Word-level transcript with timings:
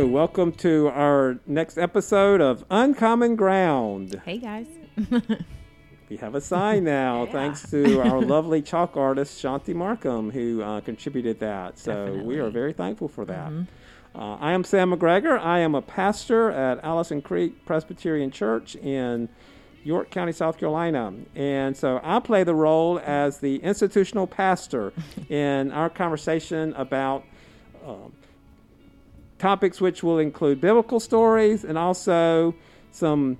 Hello, 0.00 0.10
welcome 0.10 0.50
to 0.52 0.88
our 0.88 1.40
next 1.46 1.76
episode 1.76 2.40
of 2.40 2.64
Uncommon 2.70 3.36
Ground. 3.36 4.18
Hey 4.24 4.38
guys. 4.38 4.66
we 6.08 6.16
have 6.16 6.34
a 6.34 6.40
sign 6.40 6.84
now, 6.84 7.24
yeah. 7.26 7.32
thanks 7.32 7.70
to 7.70 8.00
our 8.00 8.18
lovely 8.22 8.62
chalk 8.62 8.96
artist 8.96 9.42
Shanti 9.42 9.74
Markham, 9.74 10.30
who 10.30 10.62
uh, 10.62 10.80
contributed 10.80 11.38
that. 11.40 11.78
So 11.78 11.92
Definitely. 11.92 12.22
we 12.22 12.38
are 12.38 12.48
very 12.48 12.72
thankful 12.72 13.08
for 13.08 13.26
that. 13.26 13.50
Mm-hmm. 13.50 14.18
Uh, 14.18 14.36
I 14.36 14.52
am 14.52 14.64
Sam 14.64 14.90
McGregor. 14.90 15.38
I 15.38 15.58
am 15.58 15.74
a 15.74 15.82
pastor 15.82 16.50
at 16.50 16.82
Allison 16.82 17.20
Creek 17.20 17.66
Presbyterian 17.66 18.30
Church 18.30 18.76
in 18.76 19.28
York 19.84 20.10
County, 20.10 20.32
South 20.32 20.56
Carolina. 20.56 21.12
And 21.34 21.76
so 21.76 22.00
I 22.02 22.20
play 22.20 22.42
the 22.42 22.54
role 22.54 22.98
as 23.04 23.36
the 23.36 23.56
institutional 23.56 24.26
pastor 24.26 24.94
in 25.28 25.70
our 25.72 25.90
conversation 25.90 26.72
about 26.72 27.22
um, 27.86 28.12
topics 29.40 29.80
which 29.80 30.02
will 30.02 30.18
include 30.18 30.60
biblical 30.60 31.00
stories 31.00 31.64
and 31.64 31.76
also 31.76 32.54
some 32.92 33.38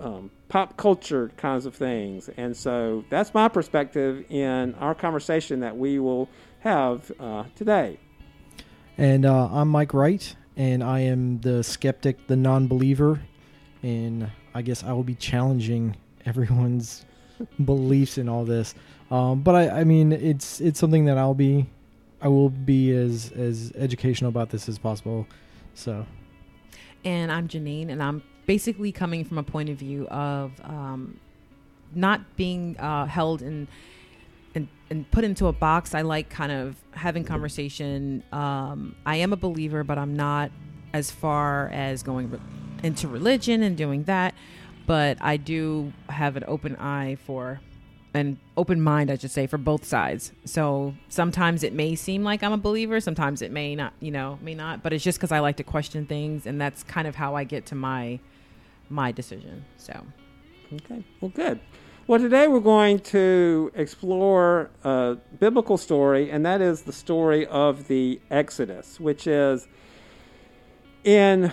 um, 0.00 0.30
pop 0.48 0.76
culture 0.76 1.30
kinds 1.36 1.66
of 1.66 1.74
things. 1.74 2.28
And 2.36 2.56
so 2.56 3.04
that's 3.10 3.32
my 3.34 3.48
perspective 3.48 4.24
in 4.30 4.74
our 4.76 4.94
conversation 4.94 5.60
that 5.60 5.76
we 5.76 5.98
will 5.98 6.28
have 6.60 7.12
uh, 7.20 7.44
today. 7.54 7.98
And 8.96 9.26
uh, 9.26 9.48
I'm 9.52 9.68
Mike 9.68 9.92
Wright, 9.92 10.34
and 10.56 10.82
I 10.82 11.00
am 11.00 11.40
the 11.40 11.62
skeptic, 11.62 12.26
the 12.26 12.36
non 12.36 12.66
believer. 12.66 13.20
And 13.82 14.30
I 14.54 14.62
guess 14.62 14.82
I 14.82 14.92
will 14.92 15.04
be 15.04 15.14
challenging 15.14 15.96
everyone's 16.26 17.04
beliefs 17.64 18.18
in 18.18 18.28
all 18.28 18.44
this. 18.44 18.74
Um, 19.10 19.42
but 19.42 19.54
I, 19.54 19.80
I 19.80 19.84
mean, 19.84 20.12
it's 20.12 20.60
it's 20.60 20.80
something 20.80 21.04
that 21.04 21.18
I'll 21.18 21.34
be 21.34 21.68
I 22.22 22.28
will 22.28 22.48
be 22.48 22.90
as 22.92 23.30
as 23.32 23.72
educational 23.76 24.30
about 24.30 24.50
this 24.50 24.68
as 24.68 24.78
possible. 24.78 25.26
So, 25.74 26.06
and 27.04 27.30
I'm 27.30 27.48
Janine, 27.48 27.90
and 27.90 28.02
I'm 28.02 28.22
basically 28.46 28.92
coming 28.92 29.24
from 29.24 29.38
a 29.38 29.42
point 29.42 29.68
of 29.68 29.76
view 29.76 30.06
of 30.08 30.52
um, 30.62 31.18
not 31.94 32.36
being 32.36 32.76
uh, 32.78 33.06
held 33.06 33.42
in 33.42 33.68
and, 34.54 34.68
and 34.90 35.10
put 35.10 35.24
into 35.24 35.46
a 35.46 35.52
box. 35.52 35.94
I 35.94 36.02
like 36.02 36.30
kind 36.30 36.52
of 36.52 36.76
having 36.92 37.24
conversation. 37.24 38.22
Um, 38.32 38.94
I 39.04 39.16
am 39.16 39.32
a 39.32 39.36
believer, 39.36 39.84
but 39.84 39.98
I'm 39.98 40.14
not 40.14 40.50
as 40.92 41.10
far 41.10 41.68
as 41.72 42.02
going 42.02 42.30
re- 42.30 42.40
into 42.82 43.08
religion 43.08 43.62
and 43.62 43.76
doing 43.76 44.04
that. 44.04 44.34
But 44.86 45.18
I 45.20 45.38
do 45.38 45.92
have 46.08 46.36
an 46.36 46.44
open 46.46 46.76
eye 46.76 47.16
for 47.26 47.60
an 48.14 48.38
open 48.56 48.80
mind, 48.80 49.10
I 49.10 49.16
should 49.16 49.32
say, 49.32 49.46
for 49.46 49.58
both 49.58 49.84
sides. 49.84 50.32
So 50.44 50.94
sometimes 51.08 51.64
it 51.64 51.72
may 51.72 51.96
seem 51.96 52.22
like 52.22 52.42
I'm 52.42 52.52
a 52.52 52.56
believer, 52.56 53.00
sometimes 53.00 53.42
it 53.42 53.50
may 53.50 53.74
not, 53.74 53.92
you 54.00 54.12
know, 54.12 54.38
may 54.40 54.54
not. 54.54 54.82
But 54.82 54.92
it's 54.92 55.02
just 55.02 55.18
because 55.18 55.32
I 55.32 55.40
like 55.40 55.56
to 55.56 55.64
question 55.64 56.06
things, 56.06 56.46
and 56.46 56.60
that's 56.60 56.84
kind 56.84 57.08
of 57.08 57.16
how 57.16 57.34
I 57.34 57.44
get 57.44 57.66
to 57.66 57.74
my 57.74 58.20
my 58.88 59.10
decision. 59.10 59.64
So, 59.76 60.06
okay, 60.72 61.04
well, 61.20 61.32
good. 61.34 61.60
Well, 62.06 62.20
today 62.20 62.48
we're 62.48 62.60
going 62.60 63.00
to 63.00 63.72
explore 63.74 64.70
a 64.84 65.16
biblical 65.38 65.76
story, 65.76 66.30
and 66.30 66.44
that 66.46 66.60
is 66.60 66.82
the 66.82 66.92
story 66.92 67.46
of 67.46 67.88
the 67.88 68.20
Exodus, 68.30 69.00
which 69.00 69.26
is 69.26 69.66
in 71.02 71.50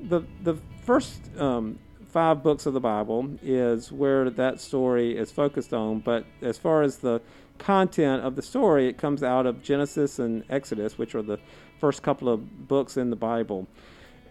the 0.00 0.22
the 0.44 0.58
first 0.84 1.20
um, 1.38 1.78
five 2.08 2.42
books 2.42 2.66
of 2.66 2.72
the 2.72 2.80
Bible 2.80 3.38
is 3.42 3.92
where 3.92 4.30
that 4.30 4.60
story 4.60 5.16
is 5.16 5.30
focused 5.30 5.72
on. 5.74 6.00
But 6.00 6.24
as 6.42 6.58
far 6.58 6.82
as 6.82 6.98
the 6.98 7.20
content 7.58 8.24
of 8.24 8.36
the 8.36 8.42
story, 8.42 8.88
it 8.88 8.98
comes 8.98 9.22
out 9.22 9.46
of 9.46 9.62
Genesis 9.62 10.18
and 10.18 10.44
Exodus, 10.48 10.96
which 10.96 11.14
are 11.14 11.22
the 11.22 11.38
first 11.78 12.02
couple 12.02 12.28
of 12.28 12.68
books 12.68 12.96
in 12.96 13.10
the 13.10 13.16
Bible. 13.16 13.66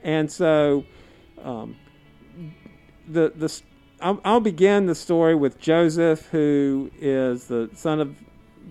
And 0.04 0.32
so, 0.32 0.86
um, 1.44 1.76
the 3.08 3.32
the 3.36 3.62
I'll, 4.00 4.22
I'll, 4.24 4.40
begin 4.40 4.86
the 4.86 4.96
story 4.96 5.34
with 5.34 5.60
Joseph, 5.60 6.28
who 6.28 6.92
is 7.00 7.46
the 7.46 7.70
son 7.74 8.00
of 8.00 8.16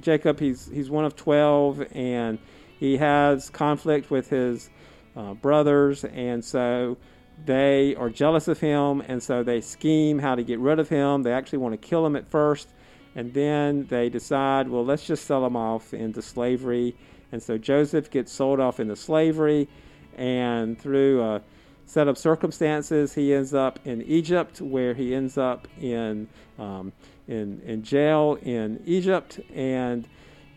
Jacob. 0.00 0.38
He's 0.38 0.66
he's 0.66 0.90
one 0.90 1.04
of 1.04 1.16
twelve, 1.16 1.84
and 1.92 2.38
he 2.78 2.96
has 2.98 3.50
conflict 3.50 4.10
with 4.10 4.30
his 4.30 4.70
uh, 5.16 5.34
brothers, 5.34 6.04
and 6.04 6.44
so 6.44 6.96
they 7.44 7.94
are 7.96 8.08
jealous 8.08 8.48
of 8.48 8.60
him, 8.60 9.02
and 9.06 9.22
so 9.22 9.42
they 9.42 9.60
scheme 9.60 10.18
how 10.18 10.34
to 10.34 10.42
get 10.42 10.58
rid 10.58 10.78
of 10.78 10.88
him. 10.88 11.22
They 11.22 11.32
actually 11.32 11.58
want 11.58 11.80
to 11.80 11.88
kill 11.88 12.04
him 12.06 12.16
at 12.16 12.26
first, 12.28 12.68
and 13.14 13.32
then 13.34 13.86
they 13.86 14.08
decide, 14.08 14.68
well, 14.68 14.84
let's 14.84 15.06
just 15.06 15.26
sell 15.26 15.44
him 15.44 15.56
off 15.56 15.92
into 15.92 16.22
slavery. 16.22 16.94
And 17.32 17.42
so 17.42 17.58
Joseph 17.58 18.10
gets 18.10 18.32
sold 18.32 18.60
off 18.60 18.80
into 18.80 18.96
slavery, 18.96 19.68
and 20.16 20.78
through 20.78 21.22
a 21.22 21.42
set 21.84 22.08
of 22.08 22.18
circumstances, 22.18 23.14
he 23.14 23.34
ends 23.34 23.54
up 23.54 23.78
in 23.84 24.02
Egypt, 24.02 24.60
where 24.60 24.94
he 24.94 25.14
ends 25.14 25.36
up 25.38 25.68
in 25.80 26.28
um, 26.58 26.92
in 27.28 27.60
in 27.66 27.82
jail 27.82 28.38
in 28.42 28.82
Egypt, 28.86 29.40
and 29.54 30.08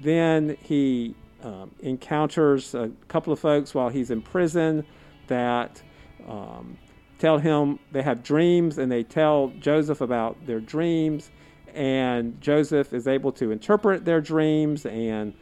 then 0.02 0.58
he 0.62 1.16
um, 1.44 1.72
encounters 1.82 2.74
a 2.74 2.92
couple 3.08 3.34
of 3.34 3.40
folks 3.40 3.74
while 3.74 3.90
he's 3.90 4.12
in 4.12 4.22
prison 4.22 4.86
that 5.28 5.82
um, 6.28 6.78
tell 7.20 7.38
him 7.38 7.80
they 7.92 8.02
have 8.02 8.24
dreams 8.24 8.78
and 8.78 8.92
they 8.92 9.04
tell 9.04 9.52
Joseph 9.60 10.02
about 10.02 10.46
their 10.46 10.60
dreams, 10.60 11.32
and 11.74 12.40
Joseph 12.42 12.94
is 12.94 13.08
able 13.08 13.32
to 13.34 13.52
interpret 13.52 14.06
their 14.06 14.22
dreams. 14.22 14.86
And 14.86 15.34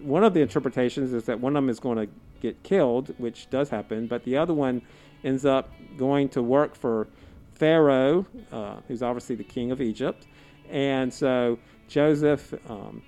one 0.00 0.24
of 0.24 0.34
the 0.34 0.40
interpretations 0.40 1.12
is 1.12 1.24
that 1.24 1.38
one 1.40 1.56
of 1.56 1.62
them 1.62 1.70
is 1.70 1.80
going 1.80 1.98
to 1.98 2.12
get 2.40 2.62
killed, 2.62 3.14
which 3.18 3.48
does 3.50 3.68
happen, 3.68 4.06
but 4.06 4.24
the 4.24 4.36
other 4.36 4.54
one 4.54 4.82
ends 5.22 5.44
up 5.44 5.72
going 5.96 6.28
to 6.30 6.42
work 6.42 6.74
for 6.74 7.06
Pharaoh, 7.54 8.26
uh, 8.50 8.76
who's 8.88 9.02
obviously 9.02 9.36
the 9.36 9.44
king 9.44 9.70
of 9.70 9.80
Egypt. 9.80 10.26
And 10.68 11.12
so 11.12 11.58
Joseph, 11.86 12.52
um, 12.68 13.02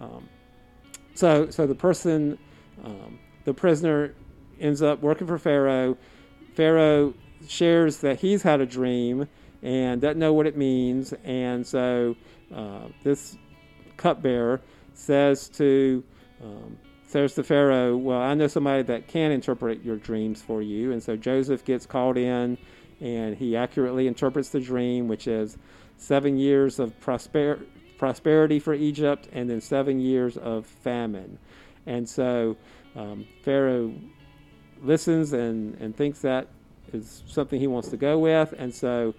um, 0.00 0.28
so 1.14 1.50
so 1.50 1.66
the 1.66 1.74
person, 1.74 2.38
um, 2.82 3.18
the 3.44 3.54
prisoner, 3.54 4.14
ends 4.58 4.82
up 4.82 5.00
working 5.00 5.26
for 5.26 5.38
Pharaoh 5.38 5.96
Pharaoh 6.60 7.14
shares 7.48 8.00
that 8.00 8.20
he's 8.20 8.42
had 8.42 8.60
a 8.60 8.66
dream 8.66 9.26
and 9.62 9.98
doesn't 9.98 10.18
know 10.18 10.34
what 10.34 10.46
it 10.46 10.58
means. 10.58 11.14
And 11.24 11.66
so 11.66 12.16
uh, 12.54 12.88
this 13.02 13.38
cupbearer 13.96 14.60
says 14.92 15.48
to 15.48 16.04
um, 16.44 16.76
says 17.06 17.32
to 17.36 17.44
Pharaoh, 17.44 17.96
"Well, 17.96 18.20
I 18.20 18.34
know 18.34 18.46
somebody 18.46 18.82
that 18.82 19.08
can 19.08 19.32
interpret 19.32 19.82
your 19.82 19.96
dreams 19.96 20.42
for 20.42 20.60
you." 20.60 20.92
And 20.92 21.02
so 21.02 21.16
Joseph 21.16 21.64
gets 21.64 21.86
called 21.86 22.18
in, 22.18 22.58
and 23.00 23.34
he 23.34 23.56
accurately 23.56 24.06
interprets 24.06 24.50
the 24.50 24.60
dream, 24.60 25.08
which 25.08 25.26
is 25.26 25.56
seven 25.96 26.36
years 26.36 26.78
of 26.78 27.00
prosper- 27.00 27.60
prosperity 27.96 28.58
for 28.58 28.74
Egypt, 28.74 29.30
and 29.32 29.48
then 29.48 29.62
seven 29.62 29.98
years 29.98 30.36
of 30.36 30.66
famine. 30.66 31.38
And 31.86 32.06
so 32.06 32.58
um, 32.94 33.26
Pharaoh 33.44 33.94
listens 34.82 35.32
and, 35.32 35.74
and 35.80 35.96
thinks 35.96 36.20
that 36.20 36.48
is 36.92 37.22
something 37.26 37.60
he 37.60 37.66
wants 37.66 37.88
to 37.88 37.96
go 37.96 38.18
with. 38.18 38.54
And 38.58 38.74
so, 38.74 39.14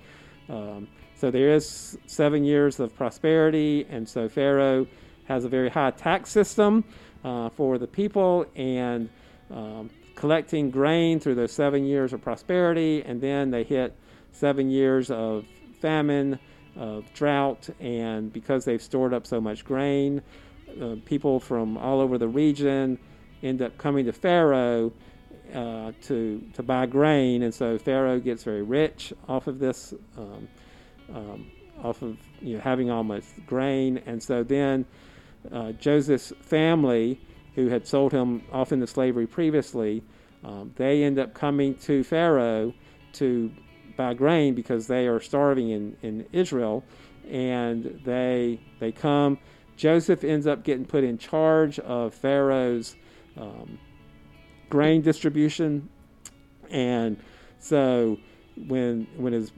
um, 0.49 0.87
so 1.15 1.31
there 1.31 1.53
is 1.53 1.97
seven 2.07 2.43
years 2.43 2.79
of 2.79 2.95
prosperity. 2.95 3.85
And 3.89 4.07
so 4.07 4.27
Pharaoh 4.27 4.87
has 5.25 5.45
a 5.45 5.49
very 5.49 5.69
high 5.69 5.91
tax 5.91 6.29
system 6.29 6.83
uh, 7.23 7.49
for 7.49 7.77
the 7.77 7.87
people 7.87 8.45
and 8.55 9.09
um, 9.51 9.89
collecting 10.15 10.69
grain 10.69 11.19
through 11.19 11.35
those 11.35 11.51
seven 11.51 11.85
years 11.85 12.13
of 12.13 12.21
prosperity. 12.21 13.03
And 13.03 13.21
then 13.21 13.51
they 13.51 13.63
hit 13.63 13.95
seven 14.31 14.69
years 14.69 15.11
of 15.11 15.45
famine, 15.79 16.39
of 16.75 17.11
drought. 17.13 17.69
And 17.79 18.31
because 18.33 18.65
they've 18.65 18.81
stored 18.81 19.13
up 19.13 19.27
so 19.27 19.39
much 19.39 19.63
grain, 19.63 20.21
uh, 20.81 20.95
people 21.05 21.39
from 21.39 21.77
all 21.77 21.99
over 21.99 22.17
the 22.17 22.27
region 22.27 22.97
end 23.43 23.61
up 23.61 23.77
coming 23.77 24.05
to 24.05 24.13
Pharaoh 24.13 24.93
uh, 25.53 25.91
to 26.03 26.41
to 26.53 26.63
buy 26.63 26.85
grain, 26.85 27.43
and 27.43 27.53
so 27.53 27.77
Pharaoh 27.77 28.19
gets 28.19 28.43
very 28.43 28.61
rich 28.61 29.13
off 29.27 29.47
of 29.47 29.59
this, 29.59 29.93
um, 30.17 30.47
um, 31.13 31.51
off 31.83 32.01
of 32.01 32.17
you 32.39 32.55
know 32.55 32.61
having 32.61 32.89
all 32.89 33.03
much 33.03 33.23
grain, 33.45 34.01
and 34.05 34.21
so 34.21 34.43
then 34.43 34.85
uh, 35.51 35.71
Joseph's 35.73 36.33
family, 36.41 37.19
who 37.55 37.67
had 37.67 37.87
sold 37.87 38.11
him 38.11 38.43
off 38.51 38.71
into 38.71 38.87
slavery 38.87 39.27
previously, 39.27 40.03
um, 40.43 40.73
they 40.75 41.03
end 41.03 41.19
up 41.19 41.33
coming 41.33 41.75
to 41.75 42.03
Pharaoh 42.03 42.73
to 43.13 43.51
buy 43.97 44.13
grain 44.13 44.55
because 44.55 44.87
they 44.87 45.07
are 45.07 45.19
starving 45.19 45.69
in, 45.69 45.97
in 46.01 46.25
Israel, 46.31 46.83
and 47.29 48.01
they 48.03 48.59
they 48.79 48.91
come. 48.91 49.37
Joseph 49.77 50.23
ends 50.23 50.45
up 50.45 50.63
getting 50.63 50.85
put 50.85 51.03
in 51.03 51.17
charge 51.17 51.79
of 51.79 52.13
Pharaoh's 52.13 52.95
um, 53.37 53.79
grain 54.71 55.01
distribution. 55.01 55.89
And 56.71 57.17
so 57.59 58.17
when 58.55 59.05
when 59.17 59.33
his 59.33 59.51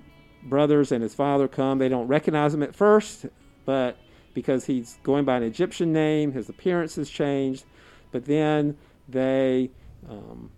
brothers 0.44 0.92
and 0.92 1.02
his 1.02 1.16
father 1.16 1.48
come, 1.48 1.78
they 1.78 1.88
don't 1.88 2.08
recognize 2.08 2.54
him 2.54 2.64
at 2.64 2.76
first, 2.76 3.28
but 3.64 3.98
because 4.34 4.66
he's 4.66 4.98
going 5.04 5.24
by 5.24 5.38
an 5.38 5.44
Egyptian 5.44 5.94
name, 5.94 6.34
his 6.34 6.50
appearance 6.50 6.96
has 6.96 7.10
changed. 7.10 7.64
But 8.12 8.26
then 8.26 8.76
they 9.08 9.70
um, 10.10 10.50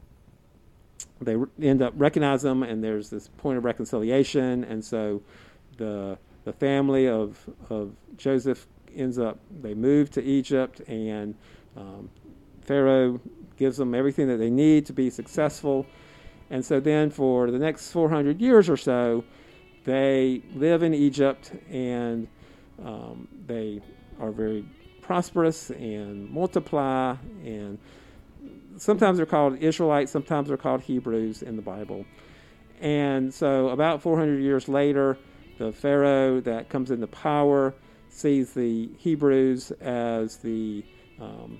they 1.21 1.35
end 1.61 1.81
up 1.81 1.93
recognize 1.95 2.41
them, 2.41 2.63
and 2.63 2.83
there's 2.83 3.09
this 3.09 3.27
point 3.37 3.57
of 3.57 3.65
reconciliation, 3.65 4.63
and 4.63 4.83
so 4.83 5.21
the 5.77 6.17
the 6.45 6.53
family 6.53 7.07
of 7.07 7.47
of 7.69 7.93
Joseph 8.17 8.65
ends 8.95 9.19
up 9.19 9.37
they 9.61 9.73
move 9.73 10.09
to 10.11 10.23
Egypt, 10.23 10.81
and 10.87 11.35
um, 11.75 12.09
Pharaoh 12.61 13.19
gives 13.57 13.77
them 13.77 13.93
everything 13.95 14.27
that 14.27 14.37
they 14.37 14.49
need 14.49 14.85
to 14.87 14.93
be 14.93 15.09
successful, 15.09 15.85
and 16.49 16.63
so 16.63 16.79
then 16.79 17.09
for 17.09 17.49
the 17.51 17.59
next 17.59 17.91
400 17.91 18.39
years 18.39 18.69
or 18.69 18.77
so, 18.77 19.23
they 19.83 20.41
live 20.53 20.83
in 20.83 20.93
Egypt, 20.93 21.51
and 21.69 22.27
um, 22.83 23.27
they 23.47 23.81
are 24.19 24.31
very 24.31 24.65
prosperous 25.01 25.69
and 25.69 26.29
multiply 26.31 27.15
and 27.43 27.77
sometimes 28.77 29.17
they're 29.17 29.25
called 29.25 29.57
Israelites, 29.59 30.11
sometimes 30.11 30.47
they're 30.47 30.57
called 30.57 30.81
Hebrews 30.81 31.41
in 31.41 31.55
the 31.55 31.61
Bible. 31.61 32.05
And 32.81 33.33
so, 33.33 33.69
about 33.69 34.01
400 34.01 34.41
years 34.41 34.67
later, 34.67 35.17
the 35.57 35.71
Pharaoh 35.71 36.41
that 36.41 36.69
comes 36.69 36.91
into 36.91 37.07
power 37.07 37.73
sees 38.09 38.53
the 38.53 38.89
Hebrews 38.97 39.71
as 39.81 40.37
the 40.37 40.83
um, 41.19 41.59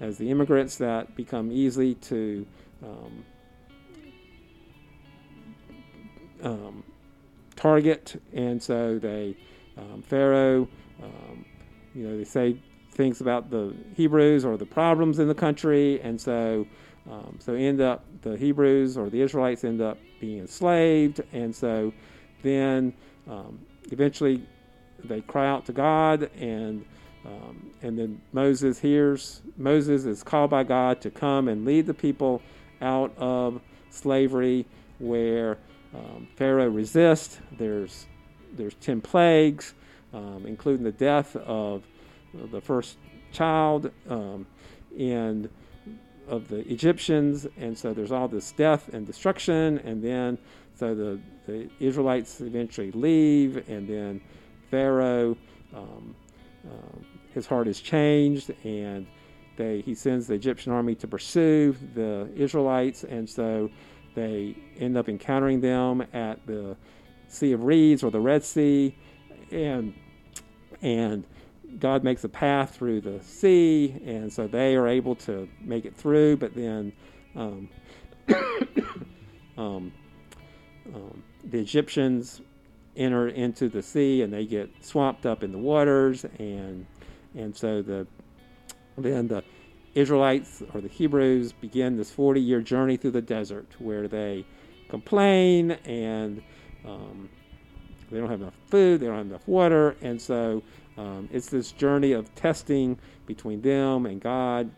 as 0.00 0.18
the 0.18 0.30
immigrants 0.30 0.76
that 0.76 1.14
become 1.14 1.50
easy 1.52 1.94
to 1.94 2.46
um, 2.82 3.24
um, 6.42 6.84
target, 7.56 8.20
and 8.32 8.62
so 8.62 8.98
they 8.98 9.36
um, 9.76 10.02
Pharaoh, 10.02 10.68
um, 11.02 11.44
you 11.94 12.06
know, 12.06 12.16
they 12.16 12.24
say 12.24 12.56
things 12.92 13.20
about 13.20 13.50
the 13.50 13.74
Hebrews 13.96 14.44
or 14.44 14.56
the 14.56 14.66
problems 14.66 15.18
in 15.18 15.28
the 15.28 15.34
country, 15.34 16.00
and 16.02 16.20
so 16.20 16.66
um, 17.10 17.36
so 17.38 17.54
end 17.54 17.80
up 17.80 18.04
the 18.22 18.36
Hebrews 18.36 18.96
or 18.96 19.10
the 19.10 19.20
Israelites 19.20 19.64
end 19.64 19.80
up 19.80 19.98
being 20.20 20.38
enslaved, 20.38 21.22
and 21.32 21.54
so 21.54 21.92
then 22.42 22.92
eventually 23.90 24.46
they 25.04 25.20
cry 25.20 25.48
out 25.48 25.66
to 25.66 25.72
God, 25.72 26.30
and 26.38 26.84
um, 27.26 27.70
and 27.82 27.98
then 27.98 28.20
Moses 28.32 28.78
hears 28.78 29.42
Moses 29.56 30.04
is 30.04 30.22
called 30.22 30.50
by 30.50 30.64
God 30.64 31.00
to 31.02 31.10
come 31.10 31.48
and 31.48 31.64
lead 31.64 31.86
the 31.86 31.94
people 31.94 32.42
out 32.80 33.12
of 33.16 33.60
slavery, 33.90 34.66
where 34.98 35.58
um, 35.94 36.28
Pharaoh 36.36 36.68
resists. 36.68 37.38
There's 37.58 38.06
there's 38.52 38.74
ten 38.74 39.00
plagues, 39.00 39.74
um, 40.12 40.44
including 40.46 40.84
the 40.84 40.92
death 40.92 41.36
of 41.36 41.82
the 42.50 42.60
first 42.60 42.98
child 43.32 43.90
um, 44.08 44.46
and 44.98 45.48
of 46.28 46.48
the 46.48 46.66
Egyptians, 46.70 47.46
and 47.58 47.76
so 47.76 47.92
there's 47.92 48.12
all 48.12 48.28
this 48.28 48.52
death 48.52 48.88
and 48.92 49.06
destruction, 49.06 49.78
and 49.78 50.02
then 50.02 50.38
so 50.74 50.94
the, 50.94 51.20
the 51.46 51.68
Israelites 51.80 52.40
eventually 52.40 52.90
leave, 52.92 53.68
and 53.68 53.86
then 53.86 54.20
Pharaoh, 54.70 55.36
um, 55.74 56.14
uh, 56.66 56.98
his 57.34 57.46
heart 57.46 57.68
is 57.68 57.80
changed, 57.80 58.52
and 58.64 59.06
they 59.56 59.80
he 59.82 59.94
sends 59.94 60.26
the 60.26 60.34
Egyptian 60.34 60.72
army 60.72 60.94
to 60.96 61.06
pursue 61.06 61.74
the 61.94 62.28
Israelites, 62.34 63.04
and 63.04 63.28
so 63.28 63.70
they 64.14 64.56
end 64.78 64.96
up 64.96 65.08
encountering 65.08 65.60
them 65.60 66.02
at 66.12 66.46
the 66.46 66.76
Sea 67.28 67.52
of 67.52 67.64
Reeds 67.64 68.02
or 68.02 68.10
the 68.10 68.20
Red 68.20 68.44
Sea, 68.44 68.96
and 69.50 69.94
and 70.82 71.24
God 71.78 72.04
makes 72.04 72.22
a 72.24 72.28
path 72.28 72.76
through 72.76 73.00
the 73.00 73.22
sea, 73.22 74.00
and 74.04 74.32
so 74.32 74.46
they 74.46 74.76
are 74.76 74.86
able 74.86 75.16
to 75.16 75.48
make 75.60 75.84
it 75.84 75.96
through. 75.96 76.36
But 76.36 76.54
then 76.54 76.92
um, 77.34 77.68
um, 79.58 79.92
um, 80.94 81.22
the 81.44 81.58
Egyptians 81.58 82.40
enter 82.96 83.28
into 83.28 83.68
the 83.68 83.82
sea, 83.82 84.22
and 84.22 84.32
they 84.32 84.46
get 84.46 84.70
swamped 84.84 85.26
up 85.26 85.42
in 85.42 85.52
the 85.52 85.58
waters, 85.58 86.24
and 86.38 86.86
and 87.34 87.56
so 87.56 87.82
the 87.82 88.06
then 88.96 89.28
the 89.28 89.42
Israelites 89.94 90.62
or 90.72 90.80
the 90.80 90.88
Hebrews 90.88 91.52
begin 91.52 91.96
this 91.96 92.10
40 92.10 92.40
year 92.40 92.60
journey 92.60 92.96
through 92.96 93.12
the 93.12 93.22
desert 93.22 93.66
where 93.78 94.08
they 94.08 94.44
complain 94.88 95.72
and 95.84 96.42
um, 96.84 97.28
they 98.10 98.18
don't 98.18 98.30
have 98.30 98.42
enough 98.42 98.54
food, 98.68 99.00
they 99.00 99.06
don't 99.06 99.16
have 99.16 99.26
enough 99.26 99.48
water, 99.48 99.96
and 100.02 100.20
so 100.20 100.62
um, 100.96 101.28
it's 101.32 101.48
this 101.48 101.72
journey 101.72 102.12
of 102.12 102.32
testing 102.34 102.98
between 103.26 103.60
them 103.60 104.06
and 104.06 104.20
God 104.20 104.70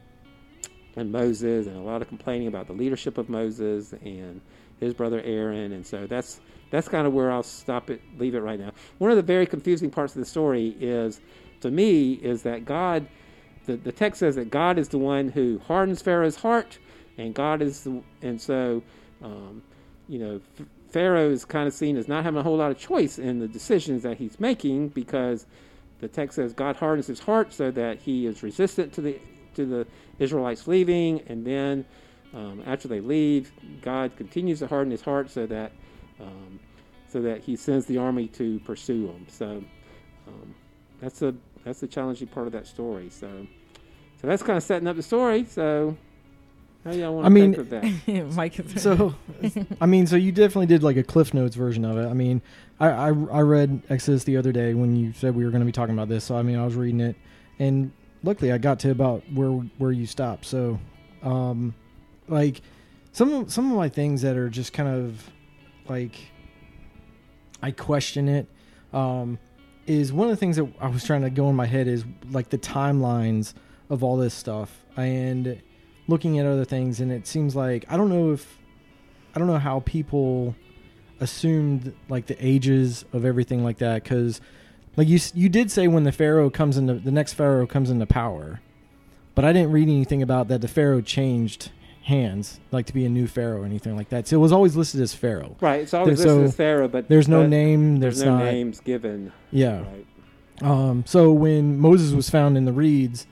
and 0.96 1.12
Moses, 1.12 1.66
and 1.66 1.76
a 1.76 1.80
lot 1.80 2.00
of 2.00 2.08
complaining 2.08 2.48
about 2.48 2.66
the 2.66 2.72
leadership 2.72 3.18
of 3.18 3.28
Moses 3.28 3.92
and 3.92 4.40
his 4.80 4.94
brother 4.94 5.20
Aaron, 5.22 5.72
and 5.72 5.86
so 5.86 6.06
that's 6.06 6.40
that's 6.70 6.88
kind 6.88 7.06
of 7.06 7.12
where 7.12 7.30
I'll 7.30 7.42
stop 7.42 7.90
it, 7.90 8.00
leave 8.18 8.34
it 8.34 8.40
right 8.40 8.58
now. 8.58 8.72
One 8.98 9.10
of 9.10 9.16
the 9.16 9.22
very 9.22 9.46
confusing 9.46 9.90
parts 9.90 10.14
of 10.16 10.20
the 10.20 10.26
story 10.26 10.76
is, 10.80 11.20
to 11.60 11.70
me, 11.70 12.14
is 12.14 12.42
that 12.42 12.64
God, 12.64 13.06
the, 13.66 13.76
the 13.76 13.92
text 13.92 14.20
says 14.20 14.36
that 14.36 14.50
God 14.50 14.78
is 14.78 14.88
the 14.88 14.98
one 14.98 15.28
who 15.28 15.60
hardens 15.66 16.02
Pharaoh's 16.02 16.36
heart, 16.36 16.78
and 17.18 17.34
God 17.34 17.62
is 17.62 17.84
the, 17.84 18.02
and 18.22 18.40
so, 18.40 18.82
um, 19.22 19.62
you 20.08 20.18
know, 20.18 20.40
Pharaoh 20.90 21.30
is 21.30 21.44
kind 21.44 21.66
of 21.66 21.74
seen 21.74 21.96
as 21.96 22.08
not 22.08 22.24
having 22.24 22.40
a 22.40 22.42
whole 22.42 22.56
lot 22.56 22.70
of 22.70 22.78
choice 22.78 23.18
in 23.18 23.38
the 23.38 23.48
decisions 23.48 24.02
that 24.02 24.16
he's 24.16 24.38
making 24.38 24.88
because 24.88 25.46
the 26.00 26.08
text 26.08 26.36
says 26.36 26.52
God 26.52 26.76
hardens 26.76 27.06
his 27.06 27.20
heart 27.20 27.52
so 27.52 27.70
that 27.70 27.98
he 27.98 28.26
is 28.26 28.42
resistant 28.42 28.92
to 28.94 29.00
the 29.00 29.20
to 29.54 29.64
the 29.64 29.86
Israelites 30.18 30.68
leaving, 30.68 31.22
and 31.28 31.46
then 31.46 31.84
um, 32.34 32.62
after 32.66 32.88
they 32.88 33.00
leave, 33.00 33.52
God 33.80 34.14
continues 34.16 34.58
to 34.58 34.66
harden 34.66 34.90
his 34.90 35.00
heart 35.00 35.30
so 35.30 35.46
that 35.46 35.72
um, 36.20 36.60
so 37.08 37.22
that 37.22 37.42
he 37.42 37.56
sends 37.56 37.86
the 37.86 37.98
army 37.98 38.28
to 38.28 38.60
pursue 38.60 39.06
them. 39.06 39.26
So 39.28 39.64
um, 40.28 40.54
that's 41.00 41.22
a 41.22 41.34
that's 41.64 41.80
the 41.80 41.86
challenging 41.88 42.28
part 42.28 42.46
of 42.46 42.52
that 42.52 42.66
story. 42.66 43.10
So 43.10 43.46
so 44.20 44.26
that's 44.26 44.42
kind 44.42 44.56
of 44.56 44.62
setting 44.62 44.88
up 44.88 44.96
the 44.96 45.02
story. 45.02 45.44
So 45.44 45.96
how 46.86 46.92
y'all 46.92 47.14
want 47.14 47.24
to 47.24 47.26
I 47.26 47.28
mean, 47.30 47.52
think 47.52 47.58
of 47.58 47.70
that? 47.70 48.34
Mike 48.36 48.54
So, 48.76 49.14
I 49.80 49.86
mean, 49.86 50.06
so 50.06 50.14
you 50.14 50.30
definitely 50.30 50.66
did 50.66 50.84
like 50.84 50.96
a 50.96 51.02
Cliff 51.02 51.34
Notes 51.34 51.56
version 51.56 51.84
of 51.84 51.98
it. 51.98 52.06
I 52.06 52.12
mean, 52.12 52.40
I, 52.78 52.88
I, 52.88 53.06
I 53.08 53.40
read 53.40 53.82
Exodus 53.88 54.22
the 54.22 54.36
other 54.36 54.52
day 54.52 54.72
when 54.72 54.94
you 54.94 55.12
said 55.12 55.34
we 55.34 55.44
were 55.44 55.50
going 55.50 55.62
to 55.62 55.66
be 55.66 55.72
talking 55.72 55.94
about 55.94 56.08
this. 56.08 56.22
So, 56.22 56.36
I 56.36 56.42
mean, 56.42 56.56
I 56.56 56.64
was 56.64 56.76
reading 56.76 57.00
it, 57.00 57.16
and 57.58 57.90
luckily 58.22 58.52
I 58.52 58.58
got 58.58 58.78
to 58.80 58.92
about 58.92 59.24
where 59.32 59.50
where 59.78 59.90
you 59.90 60.06
stopped. 60.06 60.44
So, 60.44 60.78
um, 61.24 61.74
like 62.28 62.60
some 63.10 63.48
some 63.48 63.68
of 63.72 63.76
my 63.76 63.88
things 63.88 64.22
that 64.22 64.36
are 64.36 64.48
just 64.48 64.72
kind 64.72 64.88
of 64.88 65.28
like 65.88 66.14
I 67.62 67.72
question 67.72 68.28
it. 68.28 68.48
Um, 68.92 69.40
is 69.86 70.12
one 70.12 70.28
of 70.28 70.32
the 70.32 70.36
things 70.36 70.56
that 70.56 70.68
I 70.80 70.88
was 70.88 71.04
trying 71.04 71.22
to 71.22 71.30
go 71.30 71.48
in 71.48 71.56
my 71.56 71.66
head 71.66 71.86
is 71.86 72.04
like 72.30 72.50
the 72.50 72.58
timelines 72.58 73.54
of 73.90 74.02
all 74.02 74.16
this 74.16 74.34
stuff 74.34 74.84
and 74.96 75.60
looking 76.08 76.38
at 76.38 76.46
other 76.46 76.64
things. 76.64 77.00
And 77.00 77.12
it 77.12 77.26
seems 77.26 77.54
like 77.54 77.84
I 77.88 77.96
don't 77.96 78.08
know 78.08 78.32
if 78.32 78.58
I 79.34 79.38
don't 79.38 79.48
know 79.48 79.58
how 79.58 79.80
people 79.80 80.54
assumed 81.20 81.94
like 82.08 82.26
the 82.26 82.36
ages 82.44 83.04
of 83.12 83.24
everything 83.24 83.64
like 83.64 83.78
that 83.78 84.04
cuz 84.04 84.40
like 84.96 85.08
you 85.08 85.18
you 85.34 85.48
did 85.48 85.70
say 85.70 85.88
when 85.88 86.04
the 86.04 86.12
pharaoh 86.12 86.50
comes 86.50 86.76
into 86.76 86.94
the 86.94 87.10
next 87.10 87.32
pharaoh 87.32 87.66
comes 87.66 87.88
into 87.88 88.04
power 88.04 88.60
but 89.34 89.42
I 89.42 89.52
didn't 89.54 89.72
read 89.72 89.88
anything 89.88 90.22
about 90.22 90.48
that 90.48 90.60
the 90.60 90.68
pharaoh 90.68 91.00
changed 91.00 91.70
hands 92.06 92.60
like 92.70 92.86
to 92.86 92.94
be 92.94 93.04
a 93.04 93.08
new 93.08 93.26
pharaoh 93.26 93.62
or 93.62 93.64
anything 93.64 93.96
like 93.96 94.08
that 94.10 94.28
so 94.28 94.36
it 94.36 94.38
was 94.40 94.52
always 94.52 94.76
listed 94.76 95.00
as 95.00 95.12
pharaoh 95.12 95.56
Right, 95.60 95.80
it's 95.80 95.92
always 95.92 96.18
There- 96.18 96.26
so 96.28 96.34
listed 96.36 96.48
as 96.50 96.56
Pharaoh, 96.56 96.86
but 96.88 97.08
there's 97.08 97.26
no 97.28 97.40
but 97.42 97.48
name 97.50 97.98
There's 97.98 98.18
there's, 98.18 98.26
no 98.26 98.38
not 98.38 98.44
names 98.44 98.78
given. 98.80 99.32
yeah 99.50 99.82
Right. 99.82 100.06
um, 100.62 101.02
so 101.06 101.32
when 101.32 101.78
Moses 101.80 102.12
was 102.14 102.30
found 102.30 102.56
in 102.56 102.64
the 102.64 102.72
reeds 102.72 103.26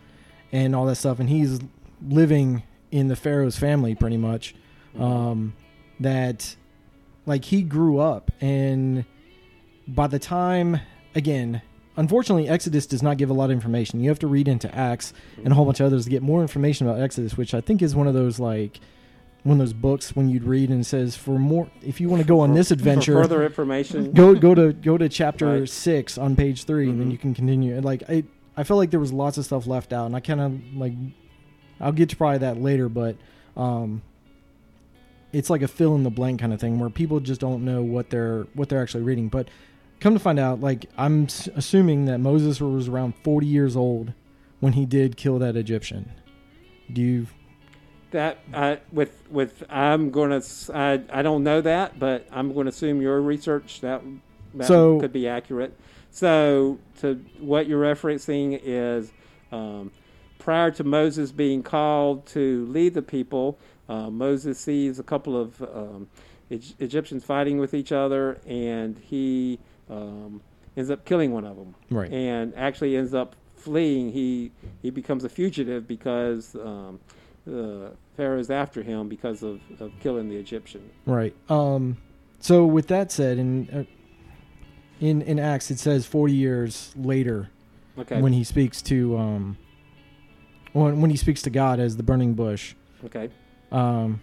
and 0.50 0.74
all 0.74 0.86
that 0.86 0.96
stuff, 0.96 1.20
and 1.20 1.28
he's 1.30 1.60
living 2.08 2.64
in 2.90 3.06
the 3.08 3.16
Pharaoh's 3.16 3.56
family 3.56 3.94
pretty 3.94 4.16
much, 4.16 4.54
um, 4.98 5.54
that 6.00 6.56
like 7.26 7.44
he 7.46 7.62
grew 7.62 7.98
up, 7.98 8.30
and 8.40 9.04
by 9.86 10.06
the 10.08 10.18
time 10.18 10.80
again, 11.14 11.62
unfortunately, 11.96 12.48
Exodus 12.48 12.86
does 12.86 13.02
not 13.02 13.16
give 13.16 13.30
a 13.30 13.32
lot 13.34 13.46
of 13.46 13.50
information. 13.52 14.00
You 14.00 14.08
have 14.10 14.18
to 14.20 14.26
read 14.26 14.48
into 14.48 14.72
Acts 14.74 15.12
and 15.38 15.48
a 15.48 15.54
whole 15.54 15.64
bunch 15.64 15.80
of 15.80 15.86
others 15.86 16.04
to 16.04 16.10
get 16.10 16.22
more 16.22 16.42
information 16.42 16.86
about 16.86 17.00
Exodus, 17.00 17.36
which 17.36 17.54
I 17.54 17.60
think 17.60 17.82
is 17.82 17.94
one 17.94 18.06
of 18.06 18.14
those 18.14 18.38
like 18.38 18.80
one 19.42 19.52
of 19.60 19.66
those 19.66 19.74
books 19.74 20.16
when 20.16 20.30
you'd 20.30 20.44
read 20.44 20.70
and 20.70 20.80
it 20.80 20.84
says 20.84 21.16
for 21.16 21.38
more 21.38 21.68
if 21.82 22.00
you 22.00 22.08
want 22.08 22.22
to 22.22 22.26
go 22.26 22.40
on 22.40 22.50
For- 22.50 22.54
this 22.54 22.70
adventure 22.76 23.12
For 23.12 23.22
further 23.24 23.44
information. 23.44 24.12
go 24.12 24.34
go 24.34 24.54
to 24.54 24.72
go 24.72 24.96
to 24.96 25.08
chapter 25.08 25.60
Right. 25.60 25.68
six 25.68 26.16
on 26.16 26.34
page 26.34 26.64
3 26.64 26.88
and 26.88 26.98
then 27.00 27.08
Mhm. 27.08 27.12
you 27.12 27.18
can 27.18 27.34
continue. 27.34 27.74
And 27.76 27.84
like 27.84 28.02
I 28.08 28.24
I 28.56 28.62
felt 28.64 28.78
like 28.78 28.90
there 28.90 29.00
was 29.00 29.12
lots 29.12 29.36
of 29.36 29.44
stuff 29.44 29.66
left 29.66 29.92
out, 29.92 30.06
and 30.06 30.14
I 30.16 30.20
kind 30.20 30.40
of 30.40 30.52
like 30.76 30.92
I'll 31.80 31.92
get 31.92 32.08
to 32.10 32.16
probably 32.16 32.38
that 32.38 32.60
later, 32.62 32.88
but 32.88 33.16
um, 33.56 34.00
it's 35.32 35.50
like 35.50 35.62
a 35.62 35.68
fill 35.68 35.94
in 35.96 36.04
the 36.04 36.10
blank 36.10 36.40
kind 36.40 36.52
of 36.52 36.60
thing 36.60 36.78
where 36.78 36.88
people 36.88 37.18
just 37.20 37.40
don't 37.40 37.64
know 37.64 37.82
what 37.82 38.10
they're 38.10 38.46
what 38.54 38.68
they're 38.68 38.80
actually 38.80 39.02
reading. 39.02 39.28
But 39.28 39.48
come 40.00 40.14
to 40.14 40.20
find 40.20 40.38
out, 40.38 40.60
like 40.60 40.86
I'm 40.96 41.26
assuming 41.54 42.04
that 42.06 42.18
Moses 42.18 42.60
was 42.60 42.88
around 42.88 43.14
40 43.24 43.46
years 43.46 43.76
old 43.76 44.12
when 44.60 44.74
he 44.74 44.86
did 44.86 45.16
kill 45.16 45.38
that 45.40 45.56
Egyptian. 45.56 46.12
Do 46.92 47.00
you 47.00 47.26
that 48.10 48.38
I, 48.52 48.78
with 48.92 49.22
with 49.30 49.64
I'm 49.68 50.10
gonna 50.10 50.40
I, 50.72 51.02
I 51.10 51.22
don't 51.22 51.42
know 51.42 51.60
that, 51.62 51.98
but 51.98 52.26
I'm 52.30 52.52
going 52.52 52.66
to 52.66 52.70
assume 52.70 53.00
your 53.02 53.20
research 53.20 53.80
that 53.80 54.02
that 54.54 54.66
So- 54.66 55.00
could 55.00 55.12
be 55.12 55.26
accurate. 55.26 55.76
So 56.10 56.78
to 57.00 57.14
what 57.40 57.66
you're 57.66 57.82
referencing 57.82 58.60
is 58.62 59.10
um, 59.50 59.90
prior 60.38 60.70
to 60.72 60.84
Moses 60.84 61.32
being 61.32 61.62
called 61.64 62.24
to 62.26 62.64
lead 62.66 62.94
the 62.94 63.02
people, 63.02 63.58
uh, 63.88 64.10
Moses 64.10 64.60
sees 64.60 65.00
a 65.00 65.02
couple 65.02 65.36
of 65.36 65.60
um, 65.62 66.08
Eg- 66.52 66.74
Egyptians 66.78 67.24
fighting 67.24 67.58
with 67.58 67.74
each 67.74 67.90
other, 67.90 68.38
and 68.46 68.96
he 68.96 69.58
um, 69.90 70.40
ends 70.76 70.90
up 70.90 71.04
killing 71.04 71.32
one 71.32 71.44
of 71.44 71.56
them 71.56 71.74
Right. 71.90 72.10
and 72.12 72.52
actually 72.56 72.96
ends 72.96 73.14
up 73.14 73.36
fleeing. 73.56 74.12
He 74.12 74.50
he 74.82 74.90
becomes 74.90 75.24
a 75.24 75.28
fugitive 75.28 75.86
because 75.88 76.54
um, 76.56 77.00
the 77.46 77.92
Pharaoh's 78.16 78.50
after 78.50 78.82
him 78.82 79.08
because 79.08 79.42
of, 79.42 79.60
of 79.80 79.92
killing 80.00 80.28
the 80.28 80.36
Egyptian. 80.36 80.90
Right. 81.06 81.34
Um. 81.48 81.96
So 82.40 82.66
with 82.66 82.88
that 82.88 83.10
said, 83.12 83.38
in 83.38 83.68
uh, 83.70 83.84
in 85.00 85.22
in 85.22 85.38
Acts 85.38 85.70
it 85.70 85.78
says 85.78 86.06
forty 86.06 86.34
years 86.34 86.92
later 86.96 87.50
Okay. 87.98 88.20
when 88.20 88.32
he 88.32 88.42
speaks 88.44 88.82
to 88.82 89.16
um 89.16 89.56
when 90.72 91.00
when 91.00 91.10
he 91.10 91.16
speaks 91.16 91.40
to 91.42 91.50
God 91.50 91.78
as 91.80 91.96
the 91.96 92.02
burning 92.02 92.34
bush. 92.34 92.74
okay. 93.04 93.30
Um, 93.72 94.20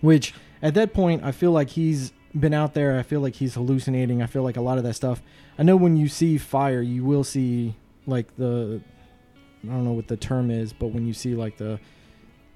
which 0.00 0.32
at 0.62 0.74
that 0.74 0.92
point 0.94 1.22
I 1.24 1.32
feel 1.32 1.50
like 1.52 1.70
he's 1.70 2.12
been 2.38 2.54
out 2.54 2.74
there. 2.74 2.98
I 2.98 3.02
feel 3.02 3.20
like 3.20 3.34
he's 3.36 3.54
hallucinating. 3.54 4.22
I 4.22 4.26
feel 4.26 4.42
like 4.42 4.56
a 4.56 4.60
lot 4.60 4.78
of 4.78 4.84
that 4.84 4.94
stuff. 4.94 5.22
I 5.58 5.62
know 5.62 5.76
when 5.76 5.96
you 5.96 6.08
see 6.08 6.38
fire, 6.38 6.82
you 6.82 7.04
will 7.04 7.24
see 7.24 7.74
like 8.06 8.36
the 8.36 8.80
I 9.64 9.68
don't 9.72 9.84
know 9.84 9.92
what 9.92 10.08
the 10.08 10.16
term 10.16 10.50
is, 10.50 10.72
but 10.72 10.88
when 10.88 11.06
you 11.06 11.12
see 11.12 11.34
like 11.34 11.56
the 11.56 11.80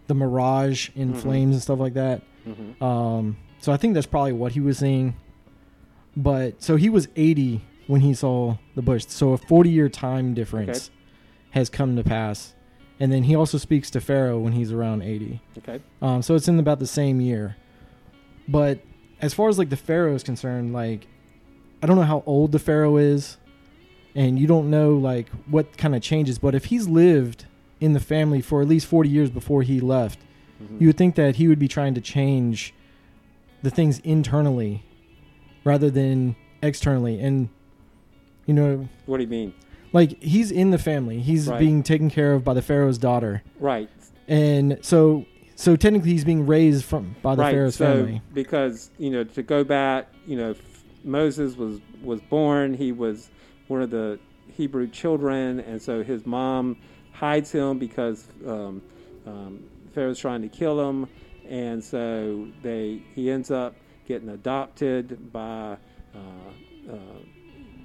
the 0.07 0.15
mirage 0.15 0.91
in 0.95 1.13
Mhm. 1.15 1.17
flames 1.17 1.55
and 1.57 1.63
stuff 1.63 1.79
like 1.79 1.95
that. 1.95 2.23
hmm 2.45 2.83
Um, 2.85 3.37
so 3.61 3.73
I 3.73 3.77
think 3.77 3.95
that's 3.95 4.07
probably 4.07 4.33
what 4.33 4.53
he 4.53 4.61
was 4.61 4.79
seeing. 4.79 5.15
But 6.17 6.63
so 6.63 6.77
he 6.77 6.91
was 6.91 7.09
80 7.17 7.63
when 7.87 8.03
he 8.03 8.13
saw 8.15 8.57
the 8.75 8.83
bush. 8.83 9.05
So 9.09 9.33
a 9.33 9.39
40 9.39 9.71
year 9.71 9.89
time 9.89 10.35
difference 10.35 10.91
has 11.51 11.69
come 11.71 11.97
to 11.97 12.05
pass. 12.05 12.55
And 13.01 13.11
then 13.13 13.25
he 13.25 13.35
also 13.35 13.59
speaks 13.59 13.91
to 13.93 14.01
Pharaoh 14.01 14.39
when 14.39 14.53
he's 14.53 14.71
around 14.73 15.03
80. 15.03 15.41
Okay. 15.59 15.81
Um, 16.01 16.23
so 16.23 16.35
it's 16.35 16.47
in 16.49 16.59
about 16.59 16.79
the 16.79 16.87
same 16.87 17.21
year. 17.21 17.57
But 18.49 18.81
as 19.23 19.33
far 19.33 19.49
as 19.49 19.59
like 19.59 19.71
the 19.71 19.77
Pharaoh 19.77 20.15
is 20.15 20.23
concerned, 20.23 20.73
like 20.73 21.07
I 21.83 21.87
don't 21.87 21.97
know 21.97 22.03
how 22.03 22.23
old 22.27 22.53
the 22.53 22.59
Pharaoh 22.59 22.97
is, 22.99 23.39
and 24.15 24.39
you 24.39 24.47
don't 24.47 24.69
know 24.69 24.95
like 24.95 25.29
what 25.47 25.77
kind 25.79 25.95
of 25.95 26.03
changes. 26.03 26.39
But 26.39 26.55
if 26.55 26.67
he's 26.67 26.89
lived 26.89 27.47
in 27.81 27.93
the 27.95 28.01
family 28.01 28.41
for 28.41 28.61
at 28.63 28.69
least 28.69 28.87
40 28.87 29.09
years 29.09 29.31
before 29.31 29.63
he 29.63 29.81
left, 29.81 30.19
Mhm. 30.63 30.81
you 30.81 30.87
would 30.89 30.97
think 30.97 31.15
that 31.15 31.37
he 31.37 31.49
would 31.49 31.59
be 31.59 31.69
trying 31.69 31.95
to 31.95 32.01
change 32.01 32.75
the 33.63 33.71
things 33.71 34.01
internally 34.01 34.83
rather 35.65 35.89
than 35.91 36.35
externally 36.63 37.19
and 37.21 37.49
you 38.47 38.55
know 38.55 38.89
what 39.07 39.17
do 39.19 39.23
you 39.25 39.29
mean? 39.29 39.53
like 39.93 40.21
he's 40.23 40.51
in 40.51 40.71
the 40.71 40.79
family 40.79 41.21
he's 41.21 41.47
Right. 41.49 41.59
being 41.61 41.83
taken 41.83 42.09
care 42.11 42.33
of 42.35 42.43
by 42.45 42.55
the 42.55 42.63
pharaoh's 42.63 42.99
daughter 42.99 43.43
Right. 43.61 43.89
and 44.29 44.79
so 44.83 45.25
so 45.63 45.77
technically 45.77 46.11
he's 46.11 46.25
being 46.25 46.45
raised 46.45 46.85
from 46.85 47.15
by 47.23 47.37
the 47.37 47.43
right. 47.43 47.53
pharaoh's 47.53 47.77
so 47.77 47.85
family 47.85 48.21
because 48.35 48.91
you 48.99 49.11
know 49.11 49.23
to 49.23 49.43
go 49.43 49.63
back, 49.63 50.09
you 50.27 50.37
know, 50.37 50.55
Moses 51.05 51.57
was 51.57 51.81
was 52.03 52.21
born. 52.21 52.75
He 52.75 52.93
was 52.93 53.31
one 53.69 53.83
of 53.83 53.91
the 53.91 54.19
Hebrew 54.49 54.89
children, 54.89 55.61
and 55.61 55.81
so 55.81 56.03
his 56.03 56.27
mom 56.27 56.77
hides 57.13 57.53
him 57.53 57.79
because 57.79 58.27
um, 58.47 58.83
um, 59.27 59.65
Pharaoh's 59.95 60.19
trying 60.19 60.43
to 60.43 60.49
kill 60.49 60.89
him, 60.89 61.09
and 61.49 61.83
so 61.83 62.49
they 62.63 63.03
he 63.15 63.31
ends 63.31 63.51
up 63.51 63.77
getting 64.07 64.31
adopted 64.31 65.33
by. 65.33 65.77
Uh, 66.15 66.93
uh, 66.93 66.97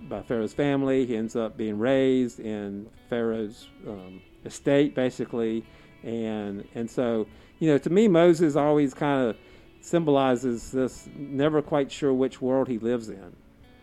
by 0.09 0.21
Pharaoh's 0.21 0.53
family, 0.53 1.05
he 1.05 1.17
ends 1.17 1.35
up 1.35 1.57
being 1.57 1.77
raised 1.77 2.39
in 2.39 2.89
Pharaoh's 3.09 3.67
um, 3.85 4.21
estate, 4.45 4.95
basically, 4.95 5.65
and 6.01 6.65
and 6.75 6.89
so 6.89 7.27
you 7.59 7.69
know, 7.69 7.77
to 7.77 7.89
me, 7.89 8.07
Moses 8.07 8.55
always 8.55 8.93
kind 8.93 9.29
of 9.29 9.37
symbolizes 9.81 10.71
this 10.71 11.07
never 11.15 11.61
quite 11.61 11.91
sure 11.91 12.13
which 12.13 12.41
world 12.41 12.67
he 12.67 12.77
lives 12.77 13.09
in. 13.09 13.35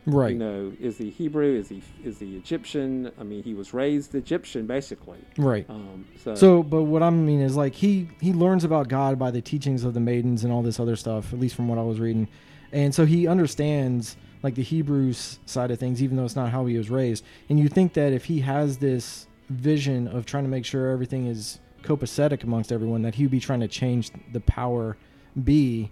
right 0.07 0.33
You 0.33 0.39
know, 0.39 0.73
is 0.81 0.99
he 0.99 1.09
Hebrew? 1.11 1.57
Is 1.59 1.69
he 1.69 1.83
is 2.05 2.19
he 2.19 2.37
Egyptian? 2.37 3.11
I 3.19 3.23
mean, 3.23 3.43
he 3.43 3.55
was 3.55 3.73
raised 3.73 4.15
Egyptian, 4.15 4.67
basically. 4.67 5.19
right 5.39 5.65
Um, 5.71 6.05
so, 6.23 6.35
so 6.35 6.63
but 6.63 6.83
what 6.83 7.03
i 7.03 7.11
mean 7.11 7.41
is 7.41 7.57
like 7.57 7.75
he 7.75 8.09
he 8.21 8.33
learns 8.33 8.65
about 8.65 8.89
god 8.89 9.19
by 9.19 9.31
the 9.31 9.41
teachings 9.41 9.83
of 9.85 9.95
the 9.95 10.01
maidens 10.01 10.45
and 10.45 10.53
all 10.53 10.63
this 10.63 10.79
other 10.79 10.97
stuff 10.97 11.33
at 11.33 11.39
least 11.41 11.55
from 11.55 11.69
what 11.69 11.79
i 11.79 11.83
was 11.83 12.01
reading 12.01 12.29
and 12.73 12.95
so 12.95 13.07
he 13.07 13.27
understands 13.27 14.17
like 14.43 14.55
the 14.57 14.63
hebrews 14.63 15.39
side 15.47 15.71
of 15.71 15.79
things 15.79 16.03
even 16.03 16.17
though 16.17 16.25
it's 16.25 16.37
not 16.37 16.51
how 16.51 16.67
he 16.67 16.77
was 16.77 16.91
raised 16.91 17.25
and 17.49 17.59
you 17.59 17.69
think 17.69 17.95
that 17.95 18.13
if 18.13 18.25
he 18.27 18.41
has 18.41 18.79
this 18.79 19.27
vision 19.49 20.09
of 20.09 20.27
trying 20.27 20.45
to 20.45 20.51
make 20.51 20.65
sure 20.65 20.91
everything 20.91 21.27
is 21.27 21.61
copacetic 21.85 22.43
amongst 22.43 22.73
everyone 22.73 23.03
that 23.03 23.15
he 23.15 23.25
would 23.25 23.31
be 23.31 23.41
trying 23.41 23.61
to 23.61 23.69
change 23.69 24.11
the 24.33 24.41
power 24.41 24.97
be 25.43 25.91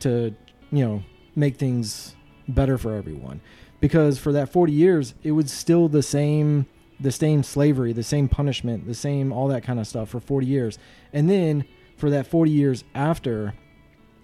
to 0.00 0.34
you 0.70 0.84
know 0.84 1.02
make 1.34 1.56
things 1.56 2.14
better 2.48 2.78
for 2.78 2.94
everyone. 2.94 3.40
Because 3.80 4.18
for 4.18 4.32
that 4.32 4.50
40 4.50 4.72
years 4.72 5.14
it 5.22 5.32
was 5.32 5.52
still 5.52 5.88
the 5.88 6.02
same 6.02 6.66
the 7.00 7.12
same 7.12 7.42
slavery 7.42 7.92
the 7.92 8.04
same 8.04 8.28
punishment 8.28 8.86
the 8.86 8.94
same 8.94 9.32
all 9.32 9.48
that 9.48 9.64
kind 9.64 9.80
of 9.80 9.86
stuff 9.86 10.08
for 10.08 10.20
40 10.20 10.46
years. 10.46 10.78
And 11.12 11.28
then 11.28 11.64
for 11.96 12.10
that 12.10 12.26
40 12.26 12.50
years 12.50 12.84
after 12.94 13.54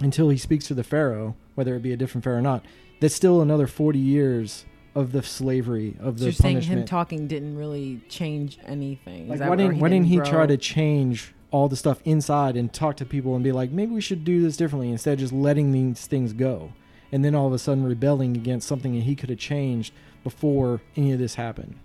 until 0.01 0.29
he 0.29 0.39
speaks 0.39 0.67
to 0.69 0.75
the 0.75 0.85
pharaoh 0.85 1.37
whether 1.55 1.75
it 1.75 1.83
be 1.83 1.93
a 1.93 1.97
different 1.97 2.25
pharaoh 2.25 2.39
or 2.39 2.43
not 2.43 2.65
that's 3.01 3.15
still 3.15 3.41
another 3.41 3.67
40 3.67 3.99
years 3.99 4.65
of 4.95 5.13
the 5.13 5.23
slavery 5.23 5.97
of 6.01 6.19
So 6.19 6.21
the 6.21 6.25
you're 6.27 6.33
saying 6.33 6.63
him 6.63 6.85
talking 6.85 7.27
didn't 7.27 7.57
really 7.57 8.01
change 8.09 8.59
anything? 8.67 9.29
Like 9.29 9.41
why 9.41 9.57
didn't 9.57 9.79
why 9.79 9.89
didn't 9.89 10.07
he 10.07 10.19
try 10.19 10.47
to 10.47 10.57
change 10.57 11.35
all 11.51 11.69
the 11.69 11.77
stuff 11.77 12.01
inside 12.05 12.57
and 12.57 12.73
talk 12.73 12.97
to 12.97 13.05
people 13.05 13.35
and 13.35 13.43
be 13.43 13.53
like 13.53 13.71
maybe 13.71 13.93
we 13.93 14.01
should 14.01 14.25
do 14.25 14.41
this 14.43 14.57
differently 14.57 14.91
instead 14.91 15.15
of 15.15 15.19
just 15.19 15.33
letting 15.33 15.73
these 15.73 16.07
things 16.07 16.33
go? 16.33 16.73
And 17.13 17.25
then 17.25 17.35
all 17.35 17.47
of 17.47 17.53
a 17.53 17.59
sudden 17.59 17.85
rebelling 17.85 18.37
against 18.37 18.69
something 18.69 18.95
that 18.95 19.03
he 19.03 19.17
could 19.17 19.31
have 19.31 19.39
changed 19.39 19.93
before 20.23 20.81
any 20.97 21.13
of 21.13 21.19
this 21.19 21.35
happened. 21.35 21.77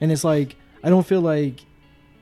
And 0.00 0.12
it's 0.12 0.24
like 0.24 0.56
i 0.84 0.88
don't 0.88 1.06
feel 1.06 1.20
like 1.20 1.64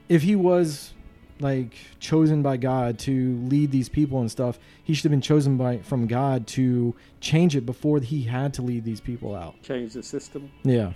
if 0.08 0.22
he 0.22 0.34
was 0.34 0.93
like 1.40 1.74
chosen 1.98 2.42
by 2.42 2.56
god 2.56 2.98
to 2.98 3.36
lead 3.48 3.70
these 3.72 3.88
people 3.88 4.20
and 4.20 4.30
stuff 4.30 4.58
he 4.84 4.94
should 4.94 5.02
have 5.04 5.10
been 5.10 5.20
chosen 5.20 5.56
by 5.56 5.78
from 5.78 6.06
god 6.06 6.46
to 6.46 6.94
change 7.20 7.56
it 7.56 7.66
before 7.66 7.98
he 8.00 8.22
had 8.22 8.54
to 8.54 8.62
lead 8.62 8.84
these 8.84 9.00
people 9.00 9.34
out 9.34 9.54
change 9.62 9.92
the 9.94 10.02
system. 10.02 10.50
yeah 10.62 10.92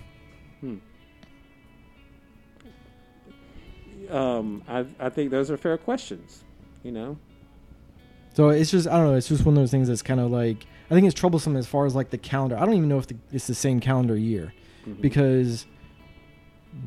Hmm. 0.61 0.75
Um, 4.09 4.63
I 4.67 4.85
I 4.99 5.09
think 5.09 5.29
those 5.31 5.51
are 5.51 5.57
fair 5.57 5.77
questions. 5.77 6.43
You 6.83 6.91
know. 6.91 7.17
So 8.33 8.49
it's 8.49 8.71
just 8.71 8.87
I 8.87 8.97
don't 8.97 9.07
know. 9.07 9.15
It's 9.15 9.27
just 9.27 9.45
one 9.45 9.55
of 9.55 9.61
those 9.61 9.71
things 9.71 9.87
that's 9.87 10.01
kind 10.01 10.19
of 10.19 10.31
like 10.31 10.65
I 10.89 10.93
think 10.95 11.05
it's 11.05 11.13
troublesome 11.19 11.55
as 11.55 11.67
far 11.67 11.85
as 11.85 11.95
like 11.95 12.09
the 12.09 12.17
calendar. 12.17 12.57
I 12.57 12.65
don't 12.65 12.73
even 12.75 12.89
know 12.89 12.97
if 12.97 13.07
the, 13.07 13.15
it's 13.31 13.47
the 13.47 13.55
same 13.55 13.79
calendar 13.79 14.15
year 14.17 14.53
Mhm. 14.87 15.01
because 15.01 15.65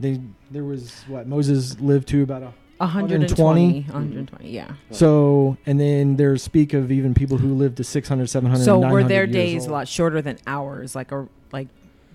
they 0.00 0.20
there 0.50 0.64
was 0.64 1.02
what 1.08 1.26
Moses 1.28 1.78
lived 1.80 2.08
to 2.08 2.22
about 2.22 2.42
a 2.42 2.52
120, 2.86 3.82
120? 3.82 3.82
120, 3.82 4.50
yeah. 4.50 4.72
so 4.90 5.56
and 5.66 5.78
then 5.78 6.16
there's 6.16 6.42
speak 6.42 6.72
of 6.74 6.90
even 6.90 7.14
people 7.14 7.38
who 7.38 7.54
lived 7.54 7.76
to 7.76 7.84
600 7.84 8.28
700 8.28 8.64
So 8.64 8.78
were 8.78 8.84
900 9.02 9.08
their 9.08 9.24
years 9.24 9.32
days 9.32 9.60
old. 9.62 9.70
a 9.70 9.72
lot 9.72 9.88
shorter 9.88 10.20
than 10.22 10.38
ours? 10.46 10.94
Like, 10.96 11.12
or 11.12 11.28
like, 11.52 11.68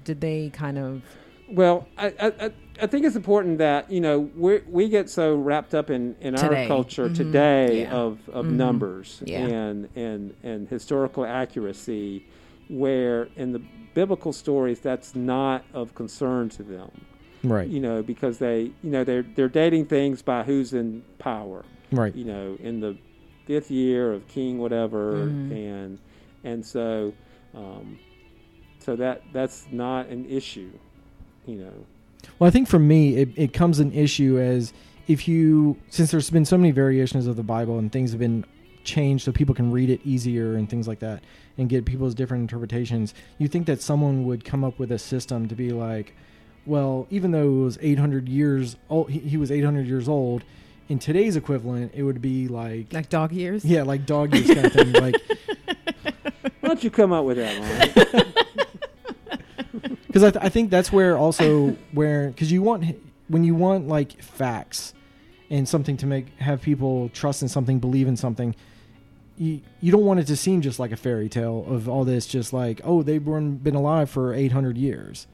did 0.04 0.20
they 0.22 0.50
kind 0.50 0.78
of? 0.78 1.02
Well, 1.50 1.88
I, 1.98 2.08
I, 2.20 2.28
I- 2.48 2.52
I 2.80 2.86
think 2.86 3.08
it's 3.08 3.16
important 3.16 3.58
that 3.58 3.90
you 3.92 4.00
know 4.02 4.30
we 4.36 4.60
we 4.70 4.88
get 4.88 5.10
so 5.10 5.34
wrapped 5.36 5.74
up 5.74 5.90
in, 5.90 6.16
in 6.22 6.36
our 6.36 6.48
Today. 6.50 6.68
culture 6.68 7.10
Mhm. 7.10 7.16
today 7.16 7.82
Yeah. 7.82 7.92
of, 7.94 8.20
of 8.30 8.46
Mhm. 8.46 8.52
numbers 8.52 9.24
Yeah. 9.26 9.40
and, 9.48 9.90
and 9.96 10.36
and 10.44 10.68
historical 10.70 11.26
accuracy, 11.26 12.24
where 12.68 13.30
in 13.36 13.52
the 13.54 13.62
biblical 13.96 14.32
stories 14.32 14.80
that's 14.80 15.16
not 15.16 15.66
of 15.74 15.96
concern 15.96 16.50
to 16.50 16.62
them. 16.62 16.92
Right 17.44 17.68
You 17.68 17.80
know, 17.80 18.02
because 18.04 18.38
they 18.40 18.72
you 18.84 18.90
know 18.92 19.04
they're 19.04 19.24
they're 19.36 19.50
dating 19.50 19.86
things 19.86 20.22
by 20.22 20.44
who's 20.44 20.74
in 20.74 21.04
power. 21.20 21.64
right 21.92 22.14
You 22.16 22.26
know, 22.26 22.58
in 22.62 22.80
the 22.80 22.98
fifth 23.46 23.72
year 23.72 24.12
of 24.14 24.28
king 24.28 24.58
whatever, 24.58 25.28
Mhm. 25.28 25.52
and 25.52 26.00
and 26.44 26.66
so 26.66 27.14
um, 27.56 27.98
so 28.80 28.96
that 28.96 29.22
that's 29.34 29.68
not 29.72 30.08
an 30.10 30.26
issue. 30.30 30.70
You 31.46 31.56
know. 31.56 31.74
Well, 32.40 32.48
I 32.48 32.52
think 32.52 32.68
for 32.68 32.80
me, 32.80 33.16
it, 33.16 33.30
it 33.36 33.54
comes 33.54 33.80
an 33.80 33.92
issue 33.94 34.38
as 34.38 34.74
if 35.08 35.28
you, 35.28 35.78
since 35.90 36.12
there's 36.12 36.30
been 36.30 36.44
so 36.46 36.58
many 36.58 36.72
variations 36.72 37.26
of 37.26 37.36
the 37.38 37.44
Bible 37.44 37.80
and 37.80 37.90
things 37.92 38.12
have 38.12 38.20
been 38.20 38.44
changed 38.84 39.24
so 39.24 39.32
people 39.32 39.56
can 39.56 39.72
read 39.72 39.90
it 39.90 40.02
easier 40.06 40.56
and 40.56 40.70
things 40.70 40.88
like 40.88 41.00
that 41.00 41.24
and 41.58 41.70
get 41.70 41.86
people's 41.86 42.14
different 42.14 42.42
interpretations, 42.42 43.14
you 43.38 43.48
think 43.48 43.66
that 43.68 43.82
someone 43.82 44.26
would 44.26 44.44
come 44.44 44.64
up 44.66 44.78
with 44.78 44.92
a 44.92 45.00
system 45.00 45.48
to 45.48 45.56
be 45.56 45.72
like, 45.72 46.14
well, 46.68 47.08
even 47.10 47.32
though 47.32 47.48
it 47.48 47.64
was 47.64 47.78
800 47.82 48.28
years 48.30 48.76
old, 48.90 49.10
he, 49.10 49.20
he 49.20 49.38
was 49.38 49.50
800 49.52 49.88
years 49.88 50.08
old, 50.08 50.44
in 50.90 51.00
today's 51.00 51.36
equivalent, 51.36 51.94
it 51.96 52.04
would 52.04 52.22
be 52.22 52.48
like, 52.48 52.94
Like 52.94 53.10
dog 53.10 53.32
years. 53.32 53.66
yeah, 53.66 53.84
like 53.84 54.06
dog 54.06 54.34
years 54.36 54.48
kind 54.48 54.66
of 54.66 54.74
thing. 54.74 54.92
Like, 55.02 55.16
Why 56.62 56.70
don't 56.70 56.84
you 56.84 56.92
come 56.92 57.12
up 57.14 57.26
with 57.26 57.38
that, 57.38 57.94
Ronnie? 58.06 58.24
because 60.08 60.24
I, 60.24 60.32
th- 60.32 60.44
I 60.44 60.50
think 60.50 60.70
that's 60.70 60.92
where 60.92 61.18
also 61.18 61.76
where 61.92 62.28
because 62.28 62.52
you 62.52 62.62
want 62.62 62.96
when 63.28 63.44
you 63.44 63.56
want 63.56 63.88
like 63.88 64.22
facts 64.22 64.94
and 65.50 65.68
something 65.68 65.98
to 65.98 66.06
make 66.06 66.36
have 66.40 66.62
people 66.62 67.10
trust 67.10 67.42
in 67.42 67.48
something, 67.48 67.80
believe 67.80 68.08
in 68.08 68.18
something. 68.18 68.56
You, 69.38 69.62
you 69.82 69.92
don't 69.92 70.04
want 70.06 70.20
it 70.20 70.28
to 70.28 70.36
seem 70.36 70.62
just 70.62 70.80
like 70.80 70.92
a 70.92 70.98
fairy 70.98 71.30
tale 71.30 71.64
of 71.68 71.88
all 71.88 72.04
this, 72.04 72.26
just 72.28 72.54
like 72.54 72.82
oh 72.84 73.04
they've 73.04 73.24
been 73.24 73.58
been 73.58 73.76
alive 73.76 74.10
for 74.10 74.34
eight 74.34 74.52
hundred 74.52 74.78
years, 74.78 75.28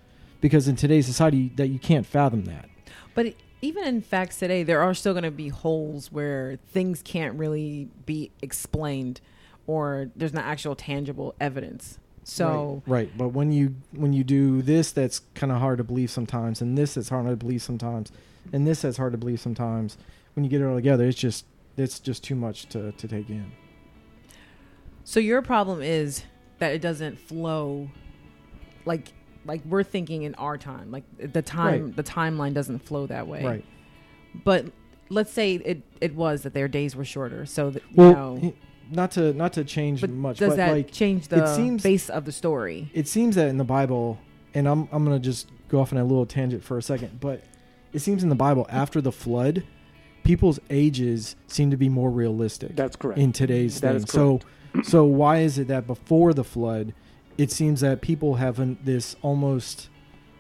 because 0.43 0.67
in 0.67 0.75
today's 0.75 1.05
society 1.05 1.53
that 1.55 1.67
you 1.67 1.79
can't 1.79 2.05
fathom 2.05 2.43
that. 2.43 2.67
But 3.15 3.33
even 3.61 3.85
in 3.85 4.01
facts 4.01 4.39
today, 4.39 4.63
there 4.63 4.81
are 4.81 4.93
still 4.93 5.13
going 5.13 5.23
to 5.23 5.31
be 5.31 5.47
holes 5.47 6.11
where 6.11 6.57
things 6.67 7.01
can't 7.01 7.35
really 7.35 7.87
be 8.05 8.29
explained, 8.41 9.21
or 9.67 10.09
there's 10.17 10.33
not 10.33 10.43
actual 10.43 10.75
tangible 10.75 11.33
evidence. 11.39 11.97
So 12.25 12.83
right, 12.85 13.07
right. 13.07 13.17
but 13.17 13.29
when 13.29 13.53
you 13.53 13.75
when 13.93 14.11
you 14.11 14.25
do 14.25 14.61
this 14.61 14.91
that's 14.93 15.19
kind 15.33 15.51
of 15.51 15.59
hard 15.59 15.77
to 15.77 15.83
believe 15.83 16.09
sometimes 16.09 16.61
and 16.61 16.77
this 16.77 16.93
that's 16.93 17.09
hard 17.09 17.27
to 17.27 17.35
believe 17.35 17.61
sometimes 17.61 18.13
and 18.53 18.65
this 18.65 18.81
that's 18.83 18.95
hard 18.95 19.11
to 19.11 19.17
believe 19.17 19.41
sometimes 19.41 19.97
when 20.33 20.45
you 20.45 20.49
get 20.49 20.61
it 20.61 20.65
all 20.65 20.75
together 20.75 21.03
it's 21.03 21.19
just 21.19 21.45
it's 21.75 21.99
just 21.99 22.23
too 22.23 22.35
much 22.35 22.67
to, 22.67 22.93
to 22.93 23.09
take 23.09 23.29
in 23.29 23.51
So 25.03 25.19
your 25.19 25.41
problem 25.41 25.81
is 25.81 26.23
that 26.59 26.73
it 26.73 26.79
doesn't 26.79 27.19
flow 27.19 27.89
like 28.85 29.11
like 29.45 29.61
we're 29.65 29.83
thinking 29.83 30.23
in 30.23 30.35
our 30.35 30.57
time. 30.57 30.91
Like 30.91 31.03
the 31.33 31.41
time 31.41 31.85
Right. 31.85 31.95
the 31.95 32.03
timeline 32.03 32.53
doesn't 32.53 32.79
flow 32.79 33.07
that 33.07 33.27
way. 33.27 33.43
right 33.43 33.65
But 34.43 34.65
let's 35.09 35.31
say 35.31 35.55
it 35.55 35.81
it 36.01 36.15
was 36.15 36.43
that 36.43 36.53
their 36.53 36.67
days 36.67 36.95
were 36.95 37.05
shorter. 37.05 37.45
So 37.45 37.69
that 37.71 37.83
well 37.95 38.37
you 38.41 38.47
know 38.49 38.53
not 38.91 39.11
to 39.11 39.33
not 39.33 39.53
to 39.53 39.63
change 39.63 40.01
but 40.01 40.09
much 40.09 40.37
does 40.39 40.49
but 40.51 40.55
that 40.57 40.71
like 40.73 40.91
change 40.91 41.29
the 41.29 41.43
it 41.43 41.55
seems- 41.55 41.81
base 41.83 42.09
of 42.09 42.25
the 42.25 42.31
story? 42.31 42.89
it 42.93 43.07
seems 43.07 43.35
that 43.35 43.47
in 43.47 43.57
the 43.57 43.63
bible 43.63 44.19
and 44.53 44.67
i'm 44.67 44.89
i'm 44.91 45.05
going 45.05 45.17
to 45.17 45.23
just 45.23 45.47
go 45.69 45.79
off 45.79 45.93
on 45.93 45.97
a 45.99 46.03
little 46.03 46.25
tangent 46.25 46.61
for 46.63 46.77
a 46.77 46.81
second 46.81 47.17
but 47.21 47.41
it 47.93 47.99
seems 47.99 48.23
in 48.23 48.29
the 48.29 48.35
bible 48.35 48.65
after 48.69 48.99
the 48.99 49.11
flood 49.11 49.63
people's 50.25 50.59
ages 50.69 51.37
seem 51.47 51.71
to 51.71 51.77
be 51.77 51.87
more 51.87 52.11
realistic 52.11 52.75
That's 52.75 52.97
correct. 52.97 53.17
in 53.19 53.31
today's 53.31 53.79
That 53.79 53.93
thing. 53.95 54.03
is 54.03 54.09
So, 54.11 54.39
so 54.83 55.05
why 55.05 55.39
is 55.39 55.57
it 55.57 55.67
that 55.69 55.87
before 55.87 56.33
the 56.33 56.43
flood, 56.43 56.93
it 57.37 57.51
seems 57.51 57.81
that 57.81 58.01
people 58.01 58.35
have 58.35 58.59
an, 58.59 58.77
this 58.83 59.15
almost 59.21 59.89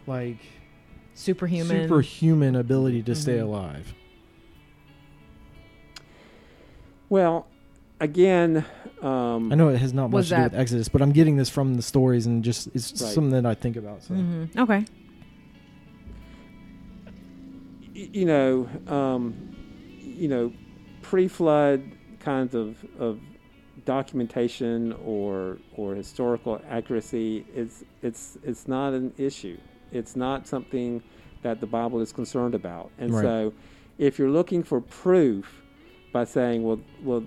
like 0.07 0.37
Superhuman. 1.15 1.83
superhuman 1.83 2.55
ability 2.55 3.01
to 3.03 3.15
stay 3.15 3.37
Mhm. 3.37 3.43
alive? 3.43 3.93
well, 7.09 7.45
again, 7.99 8.65
um, 9.01 9.51
I 9.51 9.55
know 9.55 9.69
it 9.69 9.77
has 9.77 9.93
not 9.93 10.09
much 10.09 10.29
to 10.29 10.35
do 10.35 10.41
with 10.43 10.55
Exodus, 10.55 10.89
but 10.89 11.01
I'm 11.01 11.11
getting 11.11 11.37
this 11.37 11.49
from 11.49 11.75
the 11.75 11.83
stories 11.83 12.25
and 12.25 12.43
just 12.43 12.67
it's 12.73 12.91
Right. 12.91 13.13
something 13.13 13.29
that 13.31 13.45
I 13.45 13.53
think 13.53 13.75
about. 13.75 14.03
So. 14.03 14.15
hmm 14.15 14.45
Okay. 14.57 14.85
y- 17.95 18.09
you 18.11 18.25
know, 18.25 18.67
um, 18.87 19.35
you 20.01 20.27
know, 20.27 20.51
pre-flood 21.03 21.83
kinds 22.19 22.55
of, 22.55 22.83
of 22.97 23.19
documentation 23.85 24.93
or 25.05 25.57
or 25.75 25.95
historical 25.95 26.61
accuracy 26.69 27.45
is 27.55 27.83
it's 28.01 28.37
it's 28.43 28.67
not 28.67 28.93
an 28.93 29.13
issue. 29.17 29.57
It's 29.91 30.15
not 30.15 30.47
something 30.47 31.01
that 31.43 31.59
the 31.59 31.67
Bible 31.67 31.99
is 32.01 32.11
concerned 32.11 32.55
about. 32.55 32.89
And 32.97 33.13
Right. 33.13 33.21
so, 33.21 33.53
if 33.97 34.17
you're 34.17 34.29
looking 34.31 34.63
for 34.63 34.81
proof 34.81 35.61
by 36.11 36.23
saying, 36.23 36.63
well, 36.63 36.79
well, 37.03 37.23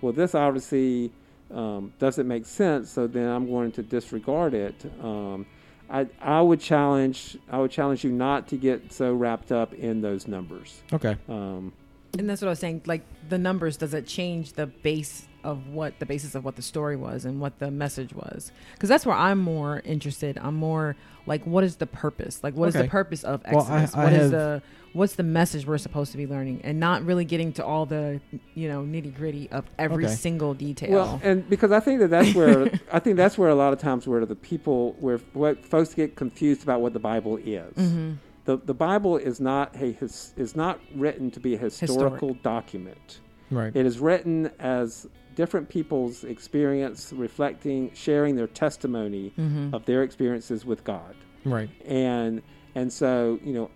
well, 0.00 0.12
this 0.12 0.34
obviously 0.34 1.12
um, 1.50 1.92
doesn't 1.98 2.26
make 2.26 2.46
sense, 2.46 2.90
so 2.90 3.06
then 3.06 3.28
I'm 3.28 3.46
going 3.48 3.72
to 3.72 3.82
disregard 3.82 4.54
it. 4.54 4.74
Um, 5.02 5.46
I, 5.88 6.06
I 6.20 6.40
would 6.40 6.60
challenge 6.60 7.36
I 7.50 7.58
would 7.58 7.70
challenge 7.70 8.04
you 8.04 8.12
not 8.12 8.48
to 8.48 8.56
get 8.56 8.92
so 8.92 9.12
wrapped 9.14 9.50
up 9.50 9.74
in 9.74 10.00
those 10.02 10.28
numbers. 10.28 10.82
Okay. 10.92 11.16
Um, 11.28 11.72
And 12.18 12.28
that's 12.28 12.42
what 12.42 12.48
I 12.48 12.50
was 12.50 12.58
saying. 12.60 12.82
Like 12.86 13.02
the 13.28 13.38
numbers, 13.38 13.76
does 13.76 13.94
it 13.94 14.06
change 14.06 14.52
the 14.54 14.66
base 14.66 15.26
of 15.44 15.68
what 15.68 15.98
the 15.98 16.06
basis 16.06 16.34
of 16.34 16.44
what 16.44 16.56
the 16.56 16.62
story 16.62 16.96
was 16.96 17.24
and 17.24 17.40
what 17.40 17.58
the 17.58 17.70
message 17.70 18.12
was? 18.14 18.52
Because 18.74 18.88
that's 18.88 19.06
where 19.06 19.16
I'm 19.16 19.38
more 19.38 19.80
interested. 19.84 20.38
I'm 20.40 20.54
more 20.56 20.96
like, 21.26 21.44
what 21.44 21.64
is 21.64 21.76
the 21.76 21.86
purpose? 21.86 22.42
Like, 22.42 22.54
what 22.54 22.68
is 22.68 22.76
Okay. 22.76 22.84
the 22.84 22.90
purpose 22.90 23.24
of 23.24 23.42
Well, 23.50 23.66
I- 23.68 23.82
Exodus? 23.82 23.94
I 23.96 24.04
What 24.04 24.12
is 24.12 24.20
have- 24.22 24.30
the 24.30 24.62
what's 24.92 25.14
the 25.14 25.22
message 25.22 25.66
we're 25.68 25.78
supposed 25.78 26.10
to 26.10 26.18
be 26.18 26.26
learning, 26.26 26.60
and 26.64 26.80
not 26.80 27.04
really 27.06 27.24
getting 27.24 27.52
to 27.52 27.64
all 27.64 27.86
the 27.86 28.20
you 28.54 28.68
know 28.68 28.82
nitty 28.82 29.14
gritty 29.14 29.48
of 29.50 29.64
every 29.78 30.04
Okay. 30.06 30.14
single 30.14 30.52
detail. 30.54 30.90
well, 30.90 31.20
and 31.22 31.48
because 31.48 31.70
I 31.72 31.78
think 31.80 32.00
that 32.00 32.08
that's 32.10 32.34
where 32.34 32.70
I 32.92 32.98
think 32.98 33.16
that's 33.16 33.38
where 33.38 33.50
a 33.50 33.54
lot 33.54 33.72
of 33.72 33.78
times 33.78 34.06
where 34.08 34.24
the 34.26 34.34
people 34.34 34.96
where 34.98 35.18
what 35.32 35.64
folks 35.64 35.94
get 35.94 36.16
confused 36.16 36.62
about 36.62 36.80
what 36.80 36.92
the 36.92 36.98
Bible 36.98 37.36
is. 37.36 37.74
hmm 37.76 38.12
The 38.46 38.56
the 38.56 38.74
Bible 38.74 39.16
is 39.18 39.38
not 39.38 39.76
a 39.76 39.92
his, 39.92 40.32
is 40.36 40.56
not 40.56 40.80
written 40.96 41.30
to 41.32 41.40
be 41.40 41.54
a 41.54 41.58
historical 41.58 42.34
document. 42.42 43.20
Right. 43.50 43.74
It 43.76 43.84
is 43.86 43.98
written 44.00 44.50
as 44.58 45.06
different 45.34 45.68
people's 45.68 46.24
experience, 46.24 47.12
reflecting, 47.12 47.90
sharing 47.94 48.36
their 48.36 48.46
testimony 48.46 49.32
hmm 49.36 49.74
of 49.74 49.84
their 49.86 50.02
experiences 50.02 50.64
with 50.64 50.84
God. 50.84 51.14
right. 51.44 51.70
and 51.86 52.42
and 52.74 52.92
so 52.92 53.38
you 53.44 53.52
know 53.52 53.70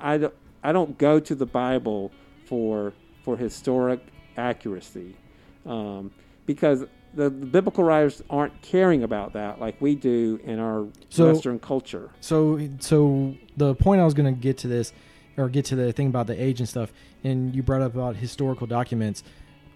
i 0.00 0.18
don't 0.18 0.34
i 0.62 0.72
don't 0.72 0.98
go 0.98 1.18
to 1.20 1.34
the 1.34 1.46
bible 1.46 2.10
for 2.44 2.92
for 3.22 3.36
historic 3.36 4.00
accuracy 4.36 5.16
um, 5.64 6.10
because 6.44 6.80
the, 7.14 7.30
the 7.30 7.46
biblical 7.46 7.82
writers 7.82 8.22
aren't 8.28 8.60
caring 8.62 9.02
about 9.02 9.32
that 9.32 9.58
like 9.60 9.80
we 9.80 9.94
do 9.94 10.38
in 10.44 10.58
our 10.58 10.86
So- 11.08 11.32
western 11.32 11.58
culture 11.58 12.10
So, 12.20 12.58
so 12.80 13.34
the 13.56 13.74
point 13.74 14.00
I 14.00 14.04
was 14.04 14.14
going 14.14 14.32
to 14.34 14.38
get 14.40 14.58
to 14.58 14.68
this, 14.68 14.92
or 15.38 15.48
get 15.48 15.64
to 15.66 15.76
the 15.76 15.92
thing 15.92 16.08
about 16.08 16.26
the 16.26 16.40
age 16.42 16.60
and 16.60 16.68
stuff, 16.68 16.92
and 17.24 17.54
you 17.54 17.62
brought 17.62 17.82
up 17.82 17.94
about 17.94 18.16
historical 18.16 18.66
documents. 18.66 19.22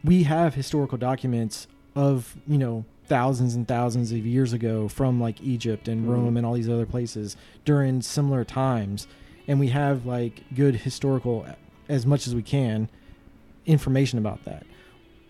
We 0.04 0.22
have 0.24 0.54
historical 0.54 0.98
documents 0.98 1.66
of 1.94 2.36
you 2.46 2.58
know 2.58 2.84
thousands 3.06 3.54
and 3.54 3.66
thousands 3.66 4.12
of 4.12 4.18
years 4.24 4.52
ago 4.52 4.86
from 4.88 5.20
like 5.20 5.40
Egypt 5.42 5.88
and 5.88 6.04
Mhm. 6.04 6.08
Rome 6.08 6.36
and 6.36 6.46
all 6.46 6.54
these 6.54 6.68
other 6.68 6.86
places 6.86 7.36
during 7.64 8.02
similar 8.02 8.44
times, 8.44 9.08
and 9.48 9.58
we 9.58 9.68
have 9.68 10.06
like 10.06 10.44
good 10.54 10.76
historical, 10.76 11.44
as 11.88 12.06
much 12.06 12.26
as 12.26 12.34
we 12.34 12.42
can, 12.42 12.88
information 13.66 14.18
about 14.18 14.44
that. 14.44 14.64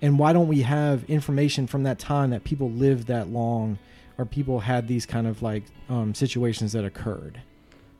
And 0.03 0.19
why 0.19 0.33
don't 0.33 0.49
we 0.49 0.63
have 0.63 1.05
information 1.05 1.67
from 1.67 1.83
that 1.85 1.99
time 1.99 2.31
that 2.31 2.45
people 2.45 2.71
lived 2.71 3.07
that 3.09 3.29
long, 3.29 3.79
or 4.19 4.25
people 4.25 4.61
had 4.61 4.87
these 4.87 5.05
kind 5.07 5.27
of 5.27 5.43
like 5.43 5.65
um, 5.89 6.15
situations 6.15 6.73
that 6.73 6.85
occurred? 6.85 7.41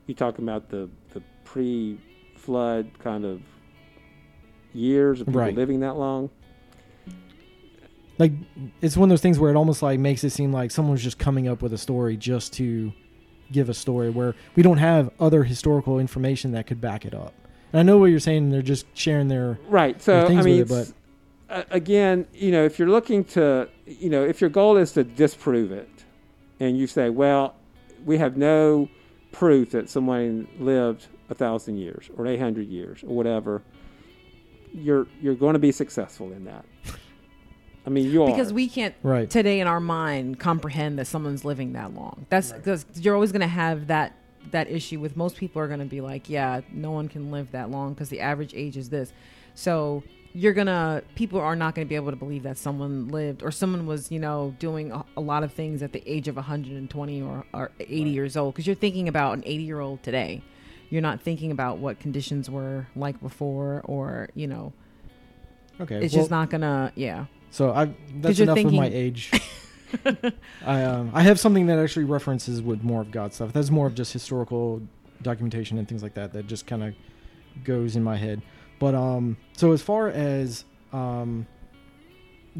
you 0.07 0.15
talking 0.15 0.43
about 0.43 0.69
the 0.69 0.89
the 1.13 1.21
pre-flood 1.45 2.89
kind 2.99 3.23
of 3.23 3.41
years 4.73 5.21
of 5.21 5.27
people 5.27 5.41
Right. 5.41 5.55
living 5.55 5.79
that 5.81 5.95
long 5.95 6.29
like 8.21 8.33
it's 8.81 8.95
one 8.95 9.09
of 9.09 9.09
those 9.09 9.21
things 9.21 9.39
where 9.39 9.49
it 9.51 9.55
almost 9.55 9.81
like 9.81 9.99
makes 9.99 10.23
it 10.23 10.29
seem 10.29 10.53
like 10.53 10.69
someone's 10.69 11.01
just 11.01 11.17
coming 11.17 11.47
up 11.47 11.63
with 11.63 11.73
a 11.73 11.77
story 11.77 12.15
just 12.15 12.53
to 12.53 12.93
give 13.51 13.67
a 13.67 13.73
story 13.73 14.11
where 14.11 14.35
we 14.55 14.61
don't 14.61 14.77
have 14.77 15.09
other 15.19 15.43
historical 15.43 15.97
information 15.97 16.51
that 16.51 16.67
could 16.67 16.79
back 16.79 17.03
it 17.03 17.15
up. 17.15 17.33
And 17.73 17.79
I 17.79 17.83
know 17.83 17.97
what 17.97 18.05
you're 18.11 18.19
saying; 18.19 18.51
they're 18.51 18.61
just 18.61 18.85
sharing 18.93 19.27
their 19.27 19.57
Right. 19.67 19.99
So 19.99 20.27
things 20.27 20.45
I 20.45 20.49
with 20.49 20.71
mean, 20.71 20.81
it, 20.83 20.93
but- 21.49 21.55
uh, 21.57 21.63
again, 21.71 22.27
you 22.33 22.51
know, 22.51 22.63
if 22.63 22.77
you're 22.77 22.89
looking 22.89 23.25
to, 23.25 23.67
you 23.87 24.09
know, 24.09 24.23
if 24.23 24.39
your 24.39 24.51
goal 24.51 24.77
is 24.77 24.91
to 24.93 25.03
disprove 25.03 25.71
it, 25.71 25.89
and 26.59 26.77
you 26.77 26.85
say, 26.85 27.09
well, 27.09 27.55
we 28.05 28.19
have 28.19 28.37
no 28.37 28.87
proof 29.31 29.71
that 29.71 29.89
someone 29.89 30.47
lived 30.59 31.07
a 31.31 31.33
thousand 31.33 31.77
years 31.77 32.09
or 32.15 32.27
eight 32.27 32.39
hundred 32.39 32.67
years 32.67 33.03
or 33.03 33.15
whatever, 33.15 33.63
you're 34.73 35.07
you're 35.19 35.33
going 35.35 35.53
to 35.53 35.59
be 35.59 35.71
successful 35.71 36.31
in 36.31 36.43
that. 36.45 36.65
I 37.85 37.89
mean, 37.89 38.11
you 38.11 38.23
are 38.23 38.27
because 38.27 38.53
we 38.53 38.67
can't 38.67 38.93
right. 39.01 39.29
today 39.29 39.59
in 39.59 39.67
our 39.67 39.79
mind 39.79 40.39
comprehend 40.39 40.99
that 40.99 41.07
someone's 41.07 41.43
living 41.43 41.73
that 41.73 41.93
long. 41.93 42.25
That's 42.29 42.51
because 42.51 42.85
you're 42.95 43.15
always 43.15 43.31
going 43.31 43.41
to 43.41 43.47
have 43.47 43.87
that 43.87 44.13
that 44.51 44.69
issue 44.69 44.99
with 44.99 45.15
most 45.15 45.35
people 45.35 45.61
are 45.61 45.67
going 45.67 45.79
to 45.79 45.85
be 45.85 46.01
like, 46.01 46.29
yeah, 46.29 46.61
no 46.71 46.91
one 46.91 47.07
can 47.07 47.31
live 47.31 47.51
that 47.51 47.69
long 47.69 47.93
because 47.93 48.09
the 48.09 48.19
average 48.19 48.53
age 48.53 48.77
is 48.77 48.89
this. 48.89 49.13
So 49.55 50.03
you're 50.33 50.53
gonna 50.53 51.03
people 51.15 51.39
are 51.39 51.55
not 51.55 51.75
going 51.75 51.85
to 51.85 51.89
be 51.89 51.95
able 51.95 52.11
to 52.11 52.15
believe 52.15 52.43
that 52.43 52.57
someone 52.57 53.09
lived 53.09 53.43
or 53.43 53.51
someone 53.51 53.85
was 53.85 54.11
you 54.11 54.19
know 54.19 54.55
doing 54.59 54.91
a, 54.91 55.03
a 55.17 55.21
lot 55.21 55.43
of 55.43 55.51
things 55.53 55.83
at 55.83 55.91
the 55.91 56.01
age 56.05 56.27
of 56.27 56.35
120 56.35 57.21
or, 57.21 57.45
or 57.53 57.71
80 57.79 58.09
years 58.09 58.37
old 58.37 58.53
because 58.53 58.65
you're 58.65 58.75
thinking 58.75 59.07
about 59.07 59.33
an 59.33 59.43
80 59.45 59.63
year 59.63 59.79
old 59.79 60.01
today 60.03 60.41
you're 60.89 61.01
not 61.01 61.21
thinking 61.21 61.51
about 61.51 61.79
what 61.79 61.99
conditions 61.99 62.49
were 62.49 62.87
like 62.95 63.19
before 63.21 63.81
or 63.85 64.29
you 64.33 64.47
know 64.47 64.71
Okay, 65.79 65.95
it's 65.95 66.13
well, 66.13 66.21
just 66.21 66.31
not 66.31 66.49
gonna 66.49 66.93
yeah 66.95 67.25
So 67.51 67.71
I 67.71 67.93
that's 68.15 68.39
enough 68.39 68.57
of 68.57 68.73
my 68.73 68.87
age. 68.87 69.31
I 70.65 70.83
um, 70.83 71.11
I 71.13 71.21
have 71.21 71.39
something 71.39 71.67
that 71.67 71.77
actually 71.77 72.05
references 72.05 72.61
with 72.61 72.83
more 72.83 73.01
of 73.01 73.11
God 73.11 73.33
stuff. 73.33 73.53
That's 73.53 73.69
more 73.69 73.87
of 73.87 73.95
just 73.95 74.13
historical 74.13 74.81
documentation 75.21 75.77
and 75.77 75.87
things 75.87 76.01
like 76.01 76.13
that. 76.15 76.33
That 76.33 76.47
just 76.47 76.65
kind 76.65 76.83
of 76.83 76.95
goes 77.63 77.95
in 77.95 78.03
my 78.03 78.15
head. 78.15 78.41
But 78.79 78.95
um, 78.95 79.37
so 79.55 79.73
as 79.73 79.81
far 79.81 80.07
as 80.07 80.65
um, 80.91 81.45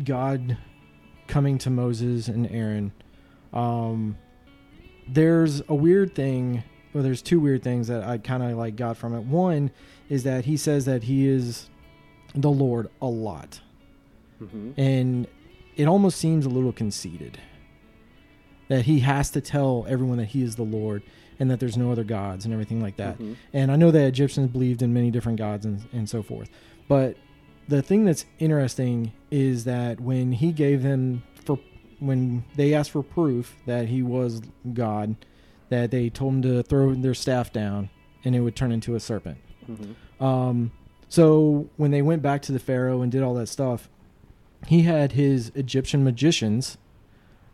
God 0.04 0.58
coming 1.28 1.58
to 1.60 1.70
Moses 1.70 2.28
and 2.28 2.50
Aaron, 2.52 2.92
um, 3.54 4.18
there's 5.08 5.62
a 5.68 5.76
weird 5.76 6.14
thing. 6.16 6.64
Well, 6.94 7.04
there's 7.04 7.22
two 7.22 7.40
weird 7.40 7.64
things 7.64 7.88
that 7.88 8.04
I 8.04 8.18
kind 8.18 8.44
of 8.44 8.58
like 8.58 8.76
got 8.76 8.98
from 8.98 9.16
it. 9.16 9.22
One 9.22 9.72
is 10.10 10.24
that 10.24 10.46
he 10.46 10.58
says 10.58 10.86
that 10.86 11.04
he 11.04 11.28
is 11.28 11.70
the 12.36 12.52
Lord 12.52 12.90
a 13.02 13.08
lot, 13.08 13.62
hmm 14.50 14.72
and 14.78 15.28
it 15.78 15.88
almost 15.88 16.18
seems 16.18 16.46
a 16.46 16.50
little 16.50 16.72
conceited 16.74 17.40
that 18.68 18.86
he 18.86 19.00
has 19.00 19.30
to 19.32 19.42
tell 19.42 19.86
everyone 19.90 20.18
that 20.18 20.26
he 20.26 20.44
is 20.44 20.56
the 20.56 20.64
Lord 20.64 21.04
and 21.40 21.50
that 21.50 21.60
there's 21.60 21.78
no 21.78 21.92
other 21.92 22.04
gods 22.04 22.46
and 22.46 22.54
everything 22.54 22.82
like 22.82 22.98
that. 22.98 23.18
Mhm. 23.20 23.36
And 23.54 23.72
I 23.72 23.76
know 23.76 23.90
that 23.92 24.06
Egyptians 24.08 24.50
believed 24.52 24.82
in 24.82 24.94
many 24.94 25.12
different 25.12 25.38
gods 25.40 25.66
and, 25.66 25.82
and 25.92 26.08
so 26.10 26.22
forth. 26.24 26.50
But 26.88 27.18
the 27.68 27.82
thing 27.82 28.06
that's 28.06 28.26
interesting 28.40 29.12
is 29.32 29.64
that 29.66 30.00
when 30.00 30.34
he 30.34 30.52
gave 30.52 30.84
them 30.84 31.24
for 31.46 31.58
when 32.00 32.44
they 32.56 32.74
asked 32.74 32.92
for 32.92 33.04
proof 33.04 33.56
that 33.66 33.88
he 33.88 34.02
was 34.04 34.42
God, 34.74 35.16
that 35.70 35.92
they 35.92 36.10
told 36.10 36.36
him 36.36 36.42
to 36.44 36.64
throw 36.64 36.94
their 36.96 37.14
staff 37.14 37.52
down 37.54 37.90
and 38.24 38.36
it 38.36 38.42
would 38.42 38.56
turn 38.56 38.72
into 38.72 38.96
a 38.96 39.00
serpent. 39.00 39.38
Mhm. 39.70 40.24
Um, 40.24 40.72
so 41.10 41.70
when 41.78 41.92
they 41.92 42.02
went 42.02 42.22
back 42.22 42.42
to 42.44 42.52
the 42.52 42.60
Pharaoh 42.60 43.02
and 43.02 43.12
did 43.12 43.22
all 43.24 43.34
that 43.36 43.48
stuff, 43.48 43.90
he 44.68 44.84
had 44.84 45.14
his 45.14 45.52
Egyptian 45.56 46.04
magicians 46.04 46.78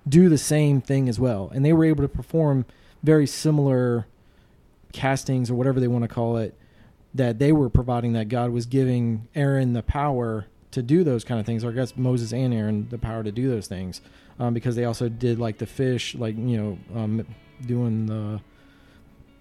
do 0.08 0.30
the 0.30 0.38
same 0.38 0.82
thing 0.82 1.10
as 1.10 1.20
well, 1.20 1.52
and 1.54 1.66
they 1.66 1.74
were 1.74 1.86
able 1.86 2.04
to 2.04 2.10
perform 2.10 2.66
very 3.04 3.28
similar 3.28 4.08
castings 4.94 5.52
or 5.52 5.56
whatever 5.56 5.80
they 5.80 5.88
want 5.88 6.04
to 6.04 6.08
call 6.08 6.38
it 6.38 6.58
that 7.14 7.40
they 7.40 7.52
were 7.52 7.70
providing 7.70 8.14
that 8.14 8.30
God 8.30 8.52
was 8.52 8.66
giving 8.66 9.28
Aaron 9.36 9.74
the 9.74 9.84
power 9.84 10.48
to 10.72 10.82
do 10.82 11.04
those 11.04 11.24
kind 11.24 11.40
of 11.40 11.46
things, 11.46 11.64
or 11.64 11.70
I 11.70 11.74
guess 11.74 11.96
Moses 11.98 12.34
and 12.34 12.54
Aaron 12.54 12.88
the 12.90 12.98
power 12.98 13.24
to 13.24 13.32
do 13.32 13.50
those 13.50 13.68
things, 13.68 14.02
um, 14.40 14.54
because 14.54 14.76
they 14.76 14.86
also 14.86 15.10
did 15.10 15.40
like 15.40 15.58
the 15.58 15.66
fish, 15.66 16.16
like 16.16 16.36
you 16.38 16.58
know, 16.58 17.00
um, 17.00 17.26
doing 17.66 18.06
the 18.06 18.42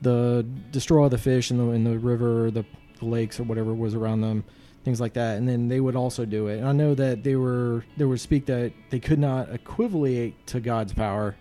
the 0.00 0.46
destroy 0.70 1.08
the 1.08 1.18
fish 1.18 1.50
in 1.50 1.58
the 1.58 1.70
in 1.72 1.84
the 1.84 1.98
river, 1.98 2.50
the, 2.50 2.64
the 2.98 3.04
lakes, 3.04 3.38
or 3.40 3.44
whatever 3.44 3.74
was 3.74 3.94
around 3.94 4.20
them, 4.20 4.44
things 4.86 5.00
like 5.00 5.14
that. 5.14 5.36
And 5.36 5.48
then 5.48 5.66
they 5.66 5.80
would 5.80 5.96
also 5.96 6.24
do 6.24 6.46
it. 6.46 6.58
And 6.58 6.68
I 6.68 6.70
know 6.70 6.94
that 6.94 7.24
they 7.24 7.34
were 7.34 7.84
there 7.96 8.06
was 8.06 8.22
speak 8.22 8.46
that 8.46 8.72
they 8.90 9.00
could 9.00 9.18
not 9.18 9.52
equivalate 9.52 10.46
to 10.46 10.60
God's 10.60 10.94
power. 10.94 11.34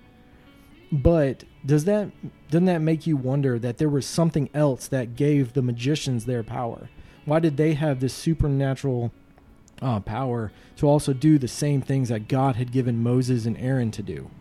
But 0.92 1.44
does 1.64 1.86
that 1.86 2.10
doesn't 2.50 2.66
that 2.66 2.82
make 2.82 3.06
you 3.06 3.16
wonder 3.16 3.60
that 3.60 3.78
there 3.78 3.88
was 3.88 4.08
something 4.08 4.50
else 4.56 4.88
that 4.88 5.16
gave 5.16 5.54
the 5.54 5.62
magicians 5.62 6.26
their 6.26 6.42
power? 6.42 6.90
Why 7.26 7.40
did 7.40 7.56
they 7.56 7.76
have 7.76 8.00
this 8.00 8.16
supernatural 8.16 9.12
uh, 9.80 10.00
power 10.00 10.52
to 10.78 10.88
also 10.88 11.14
do 11.14 11.38
the 11.38 11.48
same 11.48 11.84
things 11.84 12.10
that 12.10 12.28
God 12.28 12.56
had 12.56 12.72
given 12.72 13.04
Moses 13.04 13.46
and 13.46 13.58
Aaron 13.60 13.92
to 13.92 14.02
do? 14.02 14.32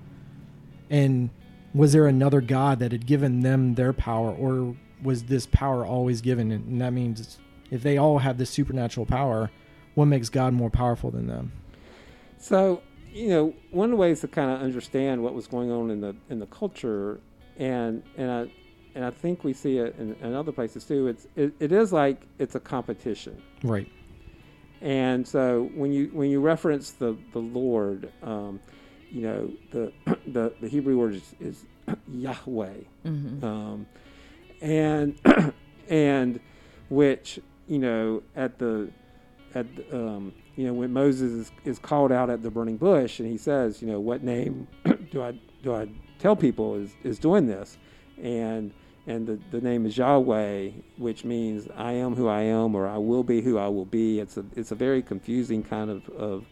And 0.88 1.29
was 1.75 1.93
there 1.93 2.07
another 2.07 2.40
God 2.40 2.79
that 2.79 2.93
had 2.93 3.05
given 3.05 3.40
them 3.40 3.75
their 3.75 3.93
power, 3.93 4.31
or 4.31 4.77
was 5.03 5.25
this 5.25 5.45
power 5.45 5.85
always 5.85 6.23
given? 6.23 6.51
And 6.51 6.81
that 6.81 6.95
means 6.95 7.38
if 7.70 7.83
they 7.83 7.96
all 7.98 8.18
have 8.18 8.38
this 8.38 8.50
supernatural 8.50 9.07
power, 9.07 9.50
what 9.94 10.07
makes 10.07 10.29
God 10.29 10.53
more 10.53 10.70
powerful 10.70 11.11
than 11.11 11.27
them? 11.27 11.53
So, 12.38 12.83
you 13.12 13.29
know, 13.29 13.55
one 13.70 13.87
of 13.87 13.90
the 13.92 13.96
ways 13.96 14.20
to 14.20 14.29
kind 14.29 14.50
of 14.50 14.61
understand 14.61 15.22
what 15.22 15.35
was 15.35 15.46
going 15.46 15.70
on 15.70 15.90
in 15.90 16.00
the 16.00 16.14
in 16.29 16.38
the 16.40 16.46
culture, 16.46 17.20
and 17.57 18.03
and 18.16 18.31
I 18.31 18.46
and 18.94 19.05
I 19.05 19.11
think 19.11 19.44
we 19.44 19.53
see 19.53 19.79
it 19.79 19.96
in, 19.98 20.14
in 20.22 20.35
other 20.35 20.53
places 20.53 20.85
too. 20.85 21.07
It's 21.09 21.27
it, 21.37 21.53
it 21.61 21.72
is 21.72 21.92
like 21.92 22.27
it's 22.38 22.55
a 22.55 22.61
competition, 22.61 23.40
Right. 23.62 23.88
and 24.81 25.27
so 25.27 25.70
when 25.74 25.92
you 25.92 26.11
when 26.12 26.29
you 26.31 26.40
reference 26.40 26.90
the 26.92 27.16
the 27.33 27.38
Lord, 27.38 28.12
um, 28.22 28.61
you 29.11 29.22
know 29.22 29.53
the 29.70 29.92
the 30.27 30.53
the 30.61 30.68
Hebrew 30.68 30.98
word 30.98 31.14
is, 31.14 31.35
is 31.40 31.64
Yahweh, 32.12 32.74
hmm 33.05 33.44
um, 33.44 33.87
and 34.61 35.14
and 35.88 36.40
which 36.88 37.40
you 37.66 37.79
know 37.79 38.22
at 38.37 38.59
the 38.59 38.90
at 39.55 39.66
um, 39.92 40.33
you 40.57 40.66
know 40.66 40.72
when 40.72 40.92
Moses 40.92 41.33
is, 41.33 41.53
is 41.64 41.79
called 41.79 42.12
out 42.12 42.31
at 42.31 42.42
the 42.42 42.50
burning 42.50 42.77
bush 42.77 43.20
and 43.20 43.29
he 43.29 43.38
says 43.38 43.81
you 43.81 43.88
know 43.88 44.00
what 44.00 44.22
name 44.22 44.66
do 45.11 45.22
I 45.22 45.38
do 45.62 45.74
I 45.74 45.88
tell 46.18 46.37
people 46.37 46.77
is 46.77 46.94
is 47.03 47.18
doing 47.18 47.46
this? 47.46 47.79
And 48.22 48.72
and 49.07 49.27
the, 49.27 49.38
the 49.50 49.61
name 49.61 49.87
is 49.87 49.96
Yahweh 49.96 50.70
which 50.96 51.24
means 51.24 51.68
I 51.77 51.92
am 51.92 52.14
who 52.14 52.29
I 52.29 52.42
am 52.42 52.74
or 52.74 52.87
I 52.87 52.98
will 52.98 53.24
be 53.24 53.40
who 53.40 53.59
I 53.59 53.68
will 53.68 53.85
be. 53.85 54.20
It's 54.20 54.37
a 54.37 54.44
it's 54.57 54.70
a 54.70 54.77
very 54.77 55.03
confusing 55.03 55.62
kind 55.62 55.90
of 55.90 56.09
of 56.11 56.44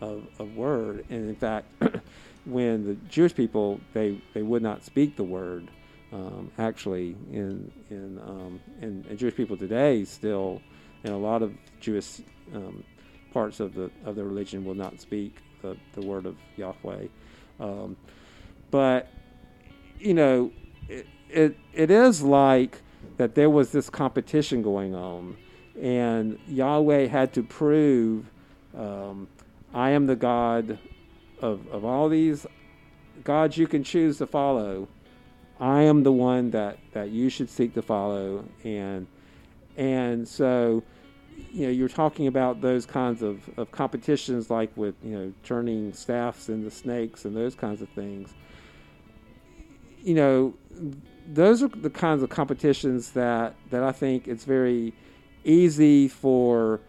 of, 0.00 0.26
of 0.38 0.56
word. 0.56 1.04
And 1.10 1.28
in 1.28 1.36
fact 1.36 1.66
when 2.44 2.84
the 2.84 2.94
Jewish 3.08 3.34
people 3.34 3.80
they 3.92 4.22
they 4.34 4.42
would 4.42 4.62
not 4.62 4.84
speak 4.84 5.16
the 5.16 5.24
word 5.24 5.70
um, 6.12 6.50
actually 6.58 7.16
in 7.30 7.70
in, 7.90 8.18
um, 8.18 8.60
in 8.80 9.04
in 9.08 9.16
Jewish 9.16 9.34
people 9.34 9.56
today 9.56 10.04
still 10.04 10.60
and 11.04 11.12
a 11.12 11.16
lot 11.16 11.42
of 11.42 11.52
Jewish 11.80 12.20
um, 12.54 12.84
parts 13.32 13.60
of 13.60 13.74
the 13.74 13.90
of 14.04 14.16
the 14.16 14.24
religion 14.24 14.64
will 14.64 14.74
not 14.74 15.00
speak 15.00 15.36
the, 15.62 15.76
the 15.94 16.02
word 16.02 16.26
of 16.26 16.36
Yahweh. 16.56 17.06
Um, 17.60 17.96
but 18.70 19.08
you 19.98 20.14
know 20.14 20.52
it, 20.88 21.06
it 21.30 21.56
it 21.72 21.90
is 21.90 22.22
like 22.22 22.80
that 23.16 23.34
there 23.34 23.50
was 23.50 23.72
this 23.72 23.90
competition 23.90 24.62
going 24.62 24.94
on 24.94 25.36
and 25.80 26.38
Yahweh 26.46 27.06
had 27.06 27.32
to 27.34 27.42
prove 27.42 28.26
um, 28.76 29.28
I 29.74 29.90
am 29.90 30.06
the 30.06 30.16
God 30.16 30.78
of, 31.40 31.66
of 31.68 31.84
all 31.84 32.08
these 32.08 32.46
gods 33.24 33.56
you 33.56 33.66
can 33.66 33.84
choose 33.84 34.18
to 34.18 34.26
follow 34.26 34.88
I 35.62 35.82
am 35.82 36.02
the 36.02 36.10
one 36.10 36.50
that, 36.50 36.78
that 36.92 37.10
you 37.10 37.28
should 37.28 37.48
seek 37.48 37.72
to 37.74 37.82
follow, 37.82 38.44
and 38.64 39.06
and 39.76 40.26
so 40.26 40.82
you 41.52 41.66
know 41.66 41.72
you're 41.72 41.88
talking 41.88 42.26
about 42.26 42.60
those 42.60 42.84
kinds 42.84 43.22
of, 43.22 43.48
of 43.56 43.70
competitions 43.70 44.50
like 44.50 44.76
with 44.76 44.96
you 45.04 45.16
know 45.16 45.32
turning 45.44 45.92
staffs 45.92 46.48
into 46.48 46.68
snakes 46.68 47.24
and 47.24 47.36
those 47.36 47.54
kinds 47.54 47.80
of 47.80 47.88
things. 47.90 48.34
You 50.02 50.14
know, 50.14 50.54
those 51.32 51.62
are 51.62 51.68
the 51.68 51.90
kinds 51.90 52.24
of 52.24 52.28
competitions 52.28 53.12
that 53.12 53.54
that 53.70 53.84
I 53.84 53.92
think 53.92 54.26
it's 54.26 54.44
very 54.44 54.92
easy 55.44 56.08
for 56.08 56.80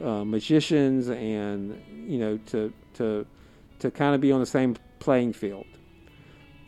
uh, 0.00 0.22
magicians 0.24 1.08
and 1.08 1.82
you 2.06 2.20
know 2.20 2.38
to 2.46 2.72
to 2.94 3.26
to 3.80 3.90
kind 3.90 4.14
of 4.14 4.20
be 4.20 4.30
on 4.30 4.38
the 4.38 4.46
same 4.46 4.76
playing 5.00 5.32
field 5.32 5.66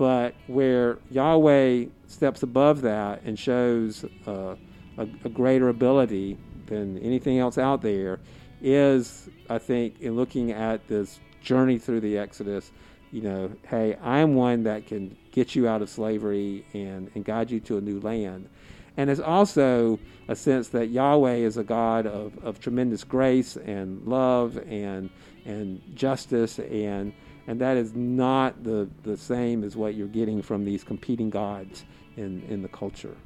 but 0.03 0.35
where 0.49 0.99
Yahweh 1.13 1.85
steps 2.09 2.43
above 2.43 2.81
that 2.81 3.23
and 3.23 3.39
shows 3.39 4.05
uh, 4.27 4.57
a, 4.99 5.03
a 5.03 5.29
greater 5.29 5.69
ability 5.69 6.37
than 6.67 6.99
anything 6.99 7.39
else 7.39 7.57
out 7.57 7.83
there 7.83 8.19
is, 8.61 9.29
I 9.49 9.59
think, 9.59 10.01
in 10.01 10.17
looking 10.17 10.51
at 10.51 10.89
this 10.89 11.21
journey 11.41 11.79
through 11.79 12.01
the 12.01 12.19
Exodus, 12.19 12.73
you 13.13 13.23
know, 13.23 13.53
hey, 13.69 13.97
I'm 14.03 14.35
one 14.35 14.65
that 14.65 14.89
can 14.89 15.17
get 15.31 15.55
you 15.55 15.69
out 15.69 15.83
of 15.83 15.89
slavery 15.89 16.67
and, 16.73 17.09
and 17.15 17.25
guide 17.25 17.53
you 17.53 17.61
to 17.61 17.79
a 17.79 17.81
new 17.81 18.01
land. 18.01 18.49
And 18.97 19.09
it's 19.09 19.21
also 19.21 20.01
a 20.27 20.35
sense 20.35 20.67
that 20.71 20.89
Yahweh 20.89 21.37
is 21.37 21.59
a 21.59 21.65
God 21.65 22.09
of, 22.09 22.37
of 22.45 22.59
tremendous 22.59 23.05
grace 23.05 23.57
and 23.57 24.05
love 24.05 24.59
and 24.69 25.11
and 25.45 25.81
justice 25.95 26.59
and 26.59 27.13
and 27.47 27.61
that 27.61 27.77
is 27.77 27.95
not 27.95 28.63
the, 28.65 28.89
the 29.03 29.17
same 29.17 29.65
as 29.65 29.77
what 29.77 29.95
you're 29.95 30.09
getting 30.09 30.43
from 30.43 30.65
these 30.65 30.85
competing 30.85 31.31
gods 31.31 31.85
in, 32.17 32.43
in 32.49 32.63
the 32.63 32.69
culture. 32.69 33.17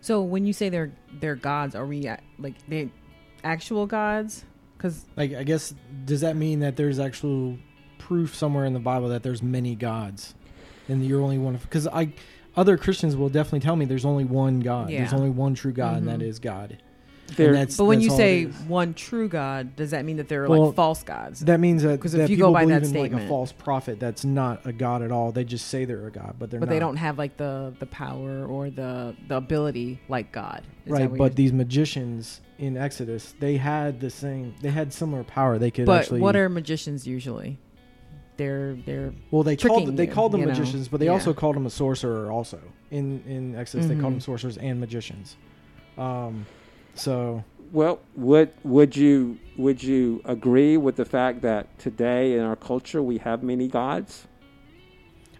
So 0.00 0.22
when 0.22 0.46
you 0.46 0.52
say 0.52 0.68
they're 0.70 0.92
they're 1.20 1.36
gods, 1.36 1.74
are 1.74 1.84
we 1.86 2.08
uh, 2.08 2.16
like 2.38 2.54
they 2.68 2.90
actual 3.44 3.86
gods? 3.86 4.44
Because 4.76 5.04
Like, 5.16 5.34
I 5.34 5.42
guess, 5.42 5.74
does 6.06 6.22
that 6.22 6.36
mean 6.36 6.60
that 6.60 6.76
there's 6.76 6.98
actual 6.98 7.58
proof 7.98 8.34
somewhere 8.34 8.64
in 8.64 8.72
the 8.72 8.80
Bible 8.80 9.08
that 9.10 9.22
there's 9.22 9.42
many 9.42 9.74
gods, 9.74 10.34
and 10.88 11.04
you're 11.04 11.20
only 11.20 11.36
one 11.36 11.54
of? 11.54 11.60
Because 11.62 11.86
I, 11.86 12.14
other 12.56 12.78
Christians 12.78 13.14
will 13.14 13.28
definitely 13.28 13.60
tell 13.60 13.76
me 13.76 13.84
there's 13.84 14.06
only 14.06 14.24
one 14.24 14.60
God. 14.60 14.88
There's 14.88 15.12
only 15.12 15.28
one 15.28 15.54
true 15.54 15.72
God, 15.72 15.98
and 15.98 16.08
that 16.08 16.20
Mhm. 16.20 16.28
is 16.28 16.38
God. 16.38 16.78
There- 17.36 17.52
that's, 17.52 17.76
but 17.76 17.84
when 17.84 17.98
that's 18.00 18.10
you 18.10 18.16
say 18.16 18.44
one 18.66 18.94
true 18.94 19.28
God, 19.28 19.76
does 19.76 19.90
that 19.92 20.04
mean 20.04 20.16
that 20.18 20.28
there 20.28 20.44
are 20.44 20.48
Well, 20.48 20.66
like 20.66 20.74
false 20.76 21.02
gods? 21.02 21.40
that 21.40 21.60
means 21.60 21.82
that 21.82 22.00
'Cause 22.00 22.14
if 22.14 22.18
that 22.22 22.30
you 22.30 22.36
go 22.36 22.46
people 22.48 22.52
by 22.54 22.64
that 22.66 22.82
believe 22.82 22.96
in 23.06 23.12
like 23.18 23.22
a 23.24 23.28
false 23.28 23.52
prophet 23.52 23.98
that's 24.00 24.24
not 24.24 24.64
a 24.66 24.72
god 24.72 25.02
at 25.02 25.10
all. 25.12 25.32
They 25.32 25.44
just 25.44 25.68
say 25.68 25.84
they're 25.84 26.06
a 26.06 26.10
god, 26.10 26.36
but 26.38 26.50
they're 26.50 26.60
but 26.60 26.68
not. 26.68 26.72
they 26.72 26.78
don't 26.80 26.96
have 26.96 27.18
like 27.18 27.36
the 27.36 27.72
the 27.78 27.86
power 27.86 28.44
or 28.44 28.70
the 28.70 29.14
the 29.28 29.36
ability 29.36 30.00
like 30.08 30.32
God. 30.32 30.62
Is 30.86 30.92
right, 30.92 31.12
but 31.14 31.36
these 31.36 31.52
magicians 31.52 32.40
in 32.58 32.76
Exodus, 32.76 33.34
they 33.40 33.56
had 33.56 34.00
the 34.00 34.10
same. 34.10 34.54
They 34.60 34.70
had 34.70 34.92
similar 34.92 35.24
power. 35.24 35.58
They 35.58 35.70
could 35.70 35.86
but 35.86 36.00
actually. 36.02 36.20
what 36.20 36.36
are 36.36 36.48
magicians 36.48 37.06
usually? 37.06 37.58
They're 38.36 38.74
they're 38.86 39.12
well, 39.30 39.42
they 39.42 39.56
called 39.56 39.80
tricking 39.82 39.96
they 39.96 40.06
called 40.06 40.32
them 40.32 40.40
you 40.40 40.46
know? 40.46 40.52
magicians, 40.52 40.88
but 40.88 40.98
they 41.00 41.06
Yeah. 41.06 41.12
also 41.12 41.34
called 41.34 41.56
them 41.56 41.66
a 41.66 41.70
sorcerer. 41.70 42.30
Also 42.32 42.58
in 42.90 43.22
in 43.28 43.54
Exodus, 43.54 43.86
they 43.86 43.94
called 43.94 44.12
Mhm. 44.12 44.16
them 44.16 44.20
sorcerers 44.20 44.56
and 44.56 44.80
magicians. 44.80 45.36
Um, 45.98 46.46
so 47.00 47.44
Well, 47.72 48.00
would 48.16 48.50
would 48.64 48.96
you 48.96 49.38
would 49.56 49.82
you 49.82 50.20
agree 50.24 50.76
with 50.76 50.96
the 50.96 51.04
fact 51.04 51.42
that 51.42 51.78
today 51.78 52.34
in 52.36 52.40
our 52.40 52.56
culture 52.56 53.02
we 53.02 53.18
have 53.18 53.42
many 53.42 53.68
gods? 53.68 54.26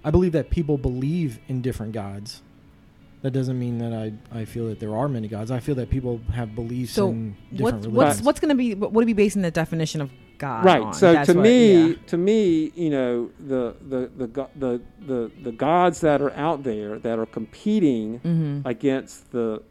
I 0.04 0.10
believe 0.10 0.32
that 0.32 0.50
people 0.50 0.78
believe 0.78 1.38
in 1.48 1.60
different 1.62 1.92
gods. 1.92 2.42
That 3.22 3.32
doesn't 3.32 3.58
mean 3.58 3.76
that 3.78 3.92
I, 3.92 4.40
I 4.40 4.44
feel 4.46 4.66
that 4.68 4.80
there 4.80 4.96
are 4.96 5.06
many 5.06 5.28
gods. 5.28 5.50
I 5.50 5.60
feel 5.60 5.74
that 5.74 5.90
people 5.90 6.20
have 6.32 6.54
beliefs 6.54 6.92
So 6.92 7.08
in 7.10 7.36
what's 7.36 7.50
different 7.50 7.60
what's 7.60 7.86
religions. 7.86 7.94
what's 7.96 8.22
what's 8.26 8.40
going 8.40 8.48
to 8.48 8.54
be 8.54 8.74
what 8.74 8.92
would 8.94 9.04
be 9.06 9.12
basing 9.12 9.42
the 9.42 9.50
definition 9.50 10.00
of 10.00 10.10
God? 10.38 10.64
right. 10.64 10.80
on? 10.80 10.94
So 10.94 11.12
That's 11.12 11.26
to 11.28 11.34
what- 11.34 11.42
me, 11.42 11.88
yeah. 11.88 11.94
to 12.06 12.16
me, 12.16 12.72
you 12.74 12.88
know, 12.88 13.30
the 13.46 13.74
the 13.92 14.10
the 14.16 14.26
the 14.56 14.80
the 15.06 15.30
the 15.42 15.52
gods 15.52 16.00
that 16.00 16.22
are 16.22 16.32
out 16.32 16.62
there 16.62 16.98
that 17.00 17.18
are 17.18 17.26
competing 17.26 18.20
Mhm. 18.20 18.64
against 18.64 19.30
the 19.32 19.62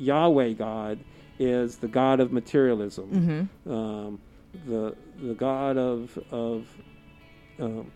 Yahweh 0.00 0.52
God 0.54 0.98
is 1.38 1.76
the 1.76 1.88
God 1.88 2.20
of 2.20 2.32
materialism. 2.32 3.48
Mhm. 3.66 3.72
um, 3.72 4.18
the 4.66 4.96
the 5.22 5.34
god 5.34 5.76
of 5.76 6.18
of 6.32 6.66
um, 7.60 7.90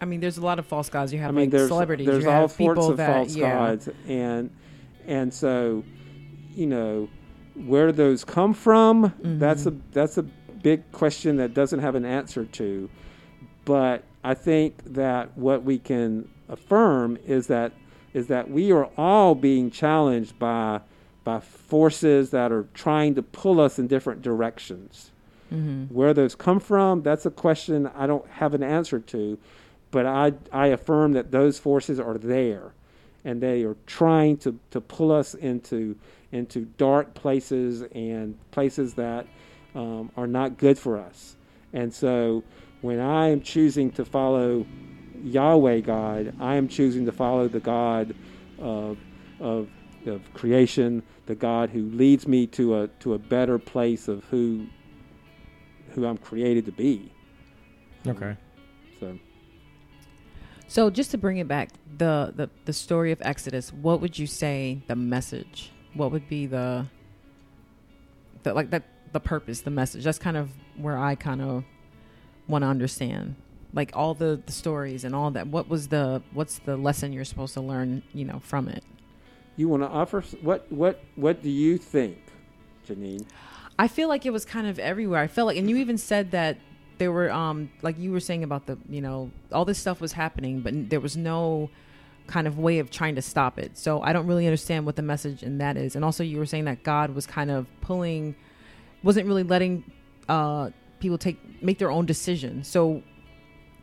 I 0.00 0.06
mean, 0.06 0.20
there's 0.20 0.38
a 0.38 0.42
lot 0.42 0.58
of 0.58 0.66
false 0.66 0.88
gods. 0.88 1.12
You 1.12 1.18
have 1.20 1.30
I 1.30 1.32
mean 1.32 1.44
like 1.46 1.50
there's 1.50 1.68
celebrities. 1.68 2.06
there's 2.06 2.24
you 2.24 2.30
all 2.30 2.48
sorts 2.48 2.86
of 2.86 2.96
that, 2.98 3.12
false 3.14 3.36
yeah. 3.36 3.54
gods 3.54 3.88
and 4.06 4.50
and 5.06 5.32
so 5.32 5.84
you 6.54 6.66
know 6.66 7.08
where 7.54 7.86
do 7.86 7.92
those 7.92 8.24
come 8.24 8.52
from 8.54 9.12
that's 9.22 9.66
a 9.66 9.74
that's 9.92 10.18
a 10.18 10.22
big 10.22 10.90
question 10.92 11.36
that 11.36 11.54
doesn't 11.54 11.80
have 11.80 11.94
an 11.94 12.04
answer 12.04 12.44
to 12.46 12.88
but 13.64 14.02
I 14.24 14.34
think 14.34 14.82
that 14.94 15.36
what 15.36 15.62
we 15.64 15.78
can 15.78 16.28
affirm 16.48 17.18
is 17.26 17.46
that 17.48 17.72
is 18.14 18.28
that 18.28 18.50
we 18.50 18.72
are 18.72 18.88
all 18.96 19.34
being 19.34 19.70
challenged 19.70 20.38
by 20.38 20.80
by 21.24 21.40
forces 21.40 22.30
that 22.30 22.52
are 22.52 22.66
trying 22.74 23.14
to 23.14 23.22
pull 23.22 23.58
us 23.58 23.78
in 23.78 23.86
different 23.86 24.20
directions 24.20 25.10
Mhm. 25.50 25.90
where 25.90 26.12
those 26.12 26.34
come 26.34 26.60
from, 26.60 27.02
that's 27.02 27.24
a 27.24 27.30
question 27.30 27.86
I 27.96 28.06
don't 28.06 28.26
have 28.28 28.52
an 28.54 28.62
answer 28.62 28.98
to, 28.98 29.38
but 29.90 30.04
I, 30.04 30.32
I 30.52 30.66
affirm 30.68 31.12
that 31.12 31.30
those 31.30 31.58
forces 31.58 31.98
are 31.98 32.18
there 32.18 32.72
and 33.24 33.40
they 33.40 33.62
are 33.62 33.76
trying 33.86 34.36
to, 34.38 34.58
to 34.70 34.80
pull 34.82 35.10
us 35.12 35.32
into, 35.34 35.96
into 36.30 36.66
dark 36.76 37.14
places 37.14 37.82
and 37.94 38.36
places 38.50 38.92
that 38.94 39.26
um, 39.74 40.10
are 40.18 40.26
not 40.26 40.58
good 40.58 40.78
for 40.78 40.98
us. 40.98 41.36
And 41.72 41.92
so 41.92 42.42
when 42.82 43.00
I 43.00 43.28
am 43.28 43.40
choosing 43.40 43.90
to 43.92 44.04
follow 44.04 44.66
Yahweh 45.24 45.80
God, 45.80 46.34
I 46.38 46.56
am 46.56 46.68
choosing 46.68 47.06
to 47.06 47.12
follow 47.12 47.48
the 47.48 47.60
God 47.60 48.14
of, 48.58 48.98
of, 49.40 49.68
of 50.06 50.34
creation, 50.34 51.02
the 51.26 51.34
God 51.34 51.70
who 51.70 51.84
leads 51.90 52.28
me 52.28 52.46
to 52.48 52.82
a, 52.82 52.88
to 53.00 53.14
a 53.14 53.18
better 53.18 53.58
place 53.58 54.06
of 54.06 54.22
who 54.24 54.66
who 55.92 56.06
I'm 56.06 56.18
created 56.18 56.66
to 56.66 56.72
be. 56.72 57.12
okay. 58.06 58.36
So 58.98 59.18
So 60.66 60.90
just 60.90 61.12
to 61.12 61.18
bring 61.18 61.38
it 61.38 61.46
back, 61.48 61.70
the, 61.98 62.32
the 62.34 62.50
the 62.64 62.72
story 62.72 63.12
of 63.12 63.22
Exodus. 63.22 63.72
What 63.72 64.00
would 64.00 64.18
you 64.18 64.26
say 64.26 64.82
the 64.88 64.96
message? 64.96 65.70
What 65.94 66.10
would 66.10 66.28
be 66.28 66.46
the 66.46 66.86
the 68.42 68.52
like 68.52 68.70
that 68.70 68.82
the 69.12 69.20
purpose, 69.20 69.60
the 69.60 69.70
message? 69.70 70.04
That's 70.04 70.18
kind 70.18 70.36
of 70.36 70.50
where 70.76 70.98
I 70.98 71.14
kind 71.14 71.40
of 71.40 71.64
want 72.48 72.62
to 72.62 72.68
understand. 72.68 73.36
Like 73.74 73.90
all 73.94 74.14
the, 74.14 74.40
the 74.46 74.52
stories 74.52 75.04
and 75.04 75.14
all 75.14 75.30
that. 75.32 75.48
What 75.48 75.68
was 75.68 75.88
the 75.88 76.22
what's 76.32 76.60
the 76.60 76.76
lesson 76.76 77.12
you're 77.12 77.24
supposed 77.24 77.54
to 77.54 77.60
learn? 77.60 78.02
You 78.12 78.24
know, 78.24 78.40
from 78.40 78.68
it. 78.68 78.84
you 79.56 79.68
want 79.68 79.82
to 79.82 79.88
offer 79.88 80.22
what 80.42 80.70
what 80.70 81.00
what 81.16 81.42
do 81.42 81.50
you 81.50 81.78
think, 81.78 82.18
Janine? 82.86 83.26
I 83.78 83.88
feel 83.88 84.08
like 84.08 84.24
it 84.24 84.32
was 84.32 84.44
kind 84.44 84.66
of 84.66 84.78
everywhere. 84.78 85.20
I 85.20 85.26
felt 85.26 85.46
like, 85.46 85.56
and 85.56 85.68
you 85.68 85.76
even 85.78 85.98
said 85.98 86.30
that 86.30 86.58
there 86.98 87.10
were, 87.10 87.30
um, 87.30 87.70
like 87.82 87.98
you 87.98 88.12
were 88.12 88.20
saying 88.20 88.44
about 88.44 88.66
the, 88.66 88.78
you 88.88 89.00
know, 89.00 89.32
all 89.52 89.64
this 89.64 89.78
stuff 89.78 90.00
was 90.00 90.12
happening, 90.12 90.60
but 90.60 90.90
there 90.90 91.00
was 91.00 91.16
no 91.16 91.70
kind 92.28 92.46
of 92.46 92.56
way 92.56 92.78
of 92.78 92.90
trying 92.90 93.16
to 93.16 93.22
stop 93.22 93.58
it. 93.58 93.76
So 93.76 94.00
I 94.00 94.12
don't 94.12 94.28
really 94.28 94.46
understand 94.46 94.86
what 94.86 94.94
the 94.94 95.02
message 95.02 95.42
in 95.42 95.58
that 95.58 95.76
is. 95.76 95.96
And 95.96 96.04
also, 96.04 96.22
you 96.22 96.38
were 96.38 96.46
saying 96.46 96.66
that 96.66 96.84
God 96.84 97.10
was 97.10 97.26
kind 97.26 97.50
of 97.50 97.66
pulling, 97.80 98.36
wasn't 99.02 99.26
really 99.26 99.42
letting 99.42 99.82
uh, 100.28 100.70
people 101.00 101.18
take 101.18 101.62
make 101.62 101.78
their 101.78 101.90
own 101.90 102.06
decision. 102.06 102.62
So 102.62 103.02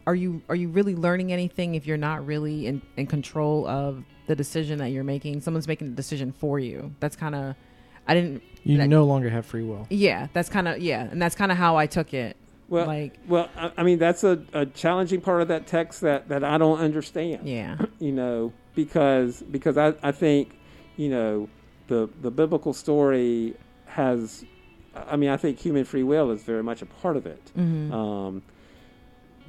are 0.08 0.16
you 0.16 0.42
are 0.50 0.56
you 0.56 0.70
really 0.70 0.96
learning 0.96 1.32
anything 1.32 1.76
if 1.76 1.86
you're 1.86 1.98
not 1.98 2.26
really 2.26 2.68
in, 2.68 2.82
in 2.98 3.08
control 3.08 3.68
of 3.68 4.04
the 4.28 4.36
decision 4.36 4.80
that 4.80 4.90
you're 4.90 5.04
making? 5.04 5.42
Someone's 5.42 5.68
making 5.68 5.90
the 5.92 5.96
decision 5.96 6.32
for 6.32 6.60
you. 6.60 6.94
That's 7.00 7.16
kind 7.16 7.36
of 7.36 7.56
I 8.08 8.14
didn't 8.16 8.42
You 8.64 8.78
that- 8.78 8.88
no 8.90 9.04
longer 9.06 9.30
have 9.30 9.46
free 9.46 9.64
will. 9.64 9.88
yeah, 9.90 10.28
that's 10.34 10.50
kind 10.50 10.68
of 10.68 10.80
yeah, 10.80 11.08
and 11.12 11.22
that's 11.22 11.36
kind 11.36 11.52
of 11.52 11.58
how 11.58 11.78
I 11.78 11.86
took 11.86 12.14
it. 12.14 12.36
Well, 12.68 12.88
like 12.88 13.20
well, 13.28 13.50
I, 13.58 13.72
I 13.78 13.84
mean 13.84 14.00
that's 14.00 14.24
a, 14.24 14.44
a 14.54 14.66
challenging 14.66 15.22
part 15.22 15.42
of 15.42 15.50
that 15.50 15.68
text 15.68 16.02
that, 16.02 16.30
that 16.30 16.44
I 16.44 16.58
don't 16.58 16.80
understand. 16.80 17.48
yeah, 17.48 17.78
You 18.00 18.12
know, 18.14 18.54
because 18.76 19.42
because 19.44 19.78
I, 19.78 19.94
I 20.02 20.12
think 20.14 20.58
you 20.98 21.10
know 21.10 21.50
the 21.88 22.10
the 22.22 22.32
biblical 22.32 22.74
story 22.74 23.56
has. 23.86 24.46
I 24.94 25.16
mean, 25.16 25.30
I 25.30 25.38
think 25.38 25.58
human 25.60 25.86
free 25.86 26.04
will 26.04 26.32
is 26.32 26.44
very 26.44 26.64
much 26.64 26.82
a 26.82 26.86
part 26.86 27.16
of 27.18 27.26
it. 27.26 27.52
hmm 27.56 27.92
Um, 27.94 28.42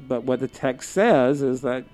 but 0.07 0.25
what 0.25 0.41
the 0.41 0.49
text 0.49 0.91
says 0.91 1.43
is 1.43 1.61
that 1.63 1.85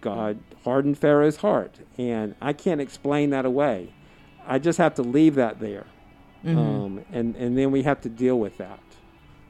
God 0.00 0.38
hardened 0.64 0.98
Pharaoh's 0.98 1.36
heart, 1.36 1.76
and 1.98 2.34
I 2.40 2.52
can't 2.52 2.80
explain 2.80 3.30
that 3.30 3.44
away. 3.44 3.92
I 4.46 4.58
just 4.58 4.78
have 4.78 4.94
to 4.94 5.02
leave 5.02 5.34
that 5.36 5.60
there, 5.60 5.86
hmm 6.42 6.56
um, 6.58 7.04
and 7.12 7.36
and 7.36 7.56
then 7.56 7.70
we 7.70 7.82
have 7.82 8.00
to 8.02 8.08
deal 8.08 8.38
with 8.38 8.56
that. 8.58 8.80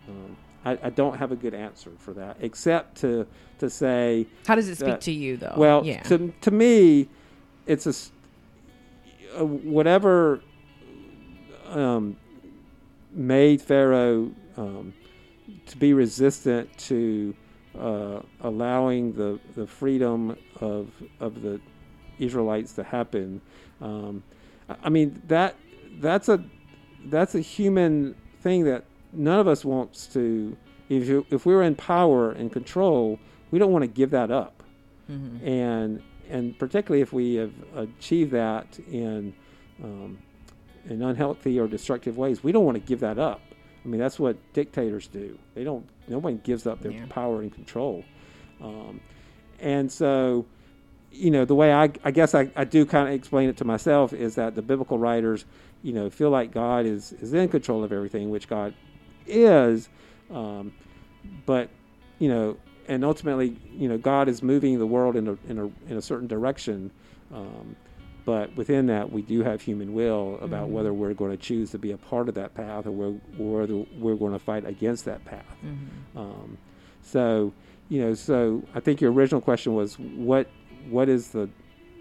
Um, 0.09 0.37
I, 0.65 0.79
I 0.83 0.91
don't 0.91 1.17
have 1.17 1.33
a 1.33 1.37
good 1.37 1.55
answer 1.55 1.91
for 1.99 2.13
that, 2.15 2.37
except 2.41 2.97
to 2.99 3.27
to 3.61 3.71
say, 3.71 4.27
how 4.47 4.55
does 4.57 4.69
it 4.69 4.77
speak 4.77 4.87
that- 4.89 5.01
to 5.03 5.13
you 5.13 5.37
though? 5.37 5.55
well, 5.57 5.85
yeah, 5.87 6.03
to 6.05 6.33
to 6.41 6.51
me, 6.51 7.09
it's 7.67 7.87
a, 7.87 7.95
uh, 9.41 9.45
whatever 9.45 10.41
um, 11.69 12.17
made 13.13 13.63
Pharaoh 13.63 14.33
um, 14.57 14.93
to 15.67 15.77
be 15.77 15.93
resistant 15.93 16.77
to 16.79 17.35
uh, 17.79 18.21
allowing 18.41 19.13
the 19.15 19.39
the 19.55 19.67
freedom 19.67 20.37
of 20.61 20.91
of 21.21 21.43
the 21.43 21.61
Israelites 22.19 22.73
to 22.75 22.83
happen. 22.85 23.41
Um, 23.81 24.23
I- 24.69 24.89
mean 24.91 25.23
that 25.29 25.57
that's 26.01 26.29
a 26.29 26.45
that's 27.07 27.35
a 27.35 27.41
human 27.41 28.15
thing 28.41 28.65
that 28.65 28.85
none 29.13 29.39
of 29.41 29.49
us 29.49 29.65
wants 29.65 30.07
to. 30.09 30.57
If 30.89 31.07
you, 31.09 31.25
if 31.31 31.47
we're 31.47 31.63
in 31.63 31.77
power 31.77 32.33
and 32.33 32.53
control, 32.53 33.21
we 33.53 33.59
don't 33.61 33.71
want 33.73 33.85
to 33.85 33.89
give 33.89 34.11
that 34.11 34.31
up 34.31 34.63
hmm 35.07 35.37
and 35.45 36.03
and 36.29 36.59
particularly 36.59 37.01
if 37.03 37.13
we 37.13 37.35
have 37.35 37.53
achieved 37.77 38.31
that 38.33 38.79
in 38.91 39.35
um, 39.83 40.19
in 40.89 41.03
unhealthy 41.03 41.59
or 41.59 41.67
destructive 41.69 42.17
ways, 42.17 42.43
we 42.45 42.53
don't 42.53 42.65
want 42.65 42.77
to 42.77 42.81
give 42.81 43.01
that 43.01 43.19
up. 43.19 43.41
I 43.85 43.89
mean, 43.89 44.01
that's 44.01 44.19
what 44.19 44.37
dictators 44.53 45.07
do. 45.09 45.39
They 45.55 45.65
don't. 45.65 45.87
Nobody 46.09 46.37
gives 46.37 46.67
up 46.67 46.81
their 46.81 46.93
Yeah. 46.93 47.07
power 47.09 47.41
and 47.41 47.53
control. 47.53 48.05
Um, 48.61 49.01
and 49.61 49.91
so, 49.91 50.45
you 51.13 51.31
know, 51.31 51.45
the 51.45 51.55
way 51.55 51.73
I, 51.73 51.91
I 52.05 52.11
guess 52.11 52.35
I, 52.35 52.51
I 52.57 52.65
do 52.65 52.85
kind 52.85 53.09
of 53.09 53.15
explain 53.15 53.49
it 53.49 53.57
to 53.59 53.65
myself 53.65 54.13
is 54.13 54.35
that 54.35 54.55
the 54.55 54.63
biblical 54.63 54.99
writers, 54.99 55.45
you 55.83 55.93
know, 55.93 56.11
feel 56.11 56.31
like 56.31 56.53
God 56.53 56.85
is 56.87 57.13
is 57.15 57.33
in 57.33 57.49
control 57.49 57.83
of 57.85 57.93
everything, 57.93 58.31
which 58.31 58.49
God 58.49 58.75
is. 59.27 59.89
Um, 60.31 60.73
but 61.47 61.69
you 62.19 62.29
know, 62.29 62.57
and 62.89 63.05
ultimately, 63.05 63.57
you 63.73 63.89
know, 63.89 63.97
God 63.99 64.29
is 64.29 64.43
moving 64.43 64.79
the 64.79 64.87
world 64.87 65.17
in 65.17 65.29
a 65.29 65.37
in 65.49 65.59
a 65.59 65.91
in 65.91 65.97
a 65.97 66.03
certain 66.03 66.27
direction. 66.29 66.91
Um, 67.35 67.77
but 68.25 68.55
within 68.57 68.87
that, 68.87 69.11
we 69.13 69.23
do 69.23 69.43
have 69.43 69.61
human 69.63 69.95
will 69.95 70.39
about 70.41 70.69
Mhm. 70.69 70.73
whether 70.73 70.93
we're 70.93 71.15
going 71.15 71.31
to 71.31 71.37
choose 71.37 71.71
to 71.71 71.79
be 71.79 71.93
a 71.93 71.97
part 71.97 72.29
of 72.29 72.35
that 72.35 72.55
path 72.55 72.87
or 72.87 72.91
whether, 72.93 73.85
we're 73.99 74.17
going 74.17 74.33
to 74.33 74.39
fight 74.39 74.67
against 74.67 75.05
that 75.07 75.25
path. 75.25 75.57
hmm 75.63 76.19
Um, 76.19 76.59
so, 77.03 77.53
you 77.89 78.01
know, 78.03 78.15
so 78.15 78.63
I 78.75 78.81
think 78.81 79.01
your 79.01 79.13
original 79.13 79.41
question 79.41 79.75
was 79.75 79.99
what 79.99 80.49
what 80.89 81.09
is 81.09 81.29
the 81.31 81.49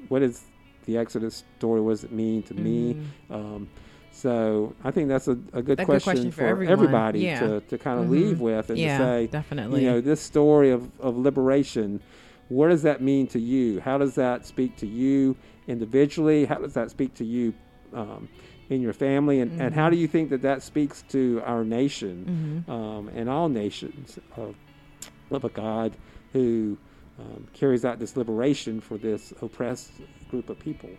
what 0.07 0.21
is 0.21 0.43
the 0.85 0.97
Exodus 0.97 1.43
story? 1.57 1.81
What 1.81 1.91
does 1.91 2.03
it 2.05 2.11
mean 2.11 2.41
to 2.43 2.53
me? 2.53 2.95
Um, 3.29 3.67
so 4.11 4.73
I 4.83 4.91
think 4.91 5.07
that's 5.07 5.27
a, 5.27 5.37
a 5.53 5.61
good, 5.61 5.77
question 5.77 5.99
question 5.99 6.31
for 6.31 6.55
for, 6.55 6.63
everybody 6.63 7.19
Yeah. 7.21 7.39
to, 7.47 7.61
to 7.61 7.77
kind 7.77 7.99
of 7.99 8.07
Mhm. 8.07 8.09
leave 8.11 8.39
with 8.41 8.69
and 8.69 8.79
yeah, 8.79 8.97
to 8.97 9.03
say, 9.03 9.27
definitely. 9.27 9.83
you 9.83 9.89
know, 9.89 10.01
this 10.01 10.19
story 10.19 10.71
of, 10.71 10.89
of 10.99 11.17
liberation, 11.17 11.99
what 12.49 12.69
does 12.69 12.81
that 12.81 13.01
mean 13.01 13.27
to 13.27 13.39
you? 13.39 13.79
How 13.79 13.97
does 13.99 14.15
that 14.15 14.45
speak 14.47 14.75
to 14.77 14.87
you 14.87 15.35
individually? 15.69 16.45
How 16.45 16.55
does 16.55 16.73
that 16.73 16.89
speak 16.89 17.13
to 17.15 17.25
you 17.25 17.53
um, 17.93 18.27
in 18.69 18.81
your 18.81 18.93
family? 18.93 19.39
And, 19.39 19.61
and 19.61 19.73
how 19.73 19.89
do 19.89 19.95
you 19.95 20.07
think 20.07 20.29
that 20.31 20.41
that 20.41 20.63
speaks 20.63 21.03
to 21.09 21.41
our 21.45 21.63
nation 21.63 22.63
hmm 22.65 22.71
um, 22.71 23.09
and 23.15 23.29
all 23.29 23.49
nations 23.49 24.19
of, 24.35 24.55
of 25.31 25.43
a 25.43 25.49
God 25.49 25.95
who 26.33 26.77
um, 27.19 27.47
carries 27.53 27.85
out 27.85 27.99
this 27.99 28.15
liberation 28.17 28.79
for 28.79 28.97
this 28.97 29.33
oppressed 29.41 29.91
group 30.29 30.49
of 30.49 30.59
people? 30.59 30.89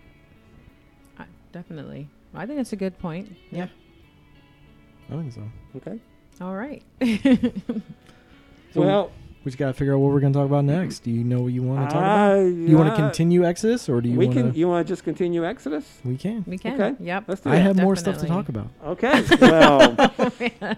I- 1.19 1.27
definitely. 1.53 2.09
I 2.35 2.47
think 2.47 2.59
that's 2.59 2.73
a 2.73 2.77
good 2.77 2.99
point. 2.99 3.37
Yeah. 3.51 3.67
I 5.11 5.17
think 5.17 5.33
so. 5.33 5.43
Okay. 5.77 6.01
All 6.41 6.55
right. 6.55 6.83
So 7.01 7.81
well, 8.81 9.13
we 9.45 9.51
just 9.51 9.59
got 9.59 9.69
to 9.69 9.73
figure 9.73 9.95
out 9.95 9.99
what 10.01 10.13
we're 10.13 10.21
going 10.21 10.33
to 10.35 10.39
talk 10.39 10.47
about 10.47 10.65
next. 10.65 10.99
Do 11.01 11.11
you 11.11 11.25
know 11.25 11.41
what 11.41 11.49
you 11.53 11.63
want 11.63 11.89
to 11.89 11.95
talk 11.95 12.03
about? 12.03 12.33
uh, 12.33 12.41
You 12.43 12.77
want 12.77 12.91
to 12.91 12.97
continue 12.97 13.45
Exodus, 13.47 13.89
or 13.89 14.01
do 14.03 14.09
you 14.11 14.19
we 14.19 14.27
want 14.27 14.37
can. 14.39 14.53
to? 14.53 14.59
You 14.59 14.69
want 14.69 14.87
to 14.87 14.91
just 14.93 15.03
continue 15.03 15.47
Exodus? 15.47 15.85
We 16.05 16.17
can. 16.19 16.45
we 16.47 16.59
can. 16.59 16.81
Okay. 16.81 17.03
Yep. 17.05 17.25
Let's 17.27 17.41
do 17.41 17.51
I 17.51 17.57
that. 17.57 17.63
have 17.63 17.77
more 17.77 17.97
stuff 17.97 18.19
to 18.19 18.27
talk 18.27 18.49
about. 18.49 18.69
Okay. 18.85 19.25
Well. 19.41 19.97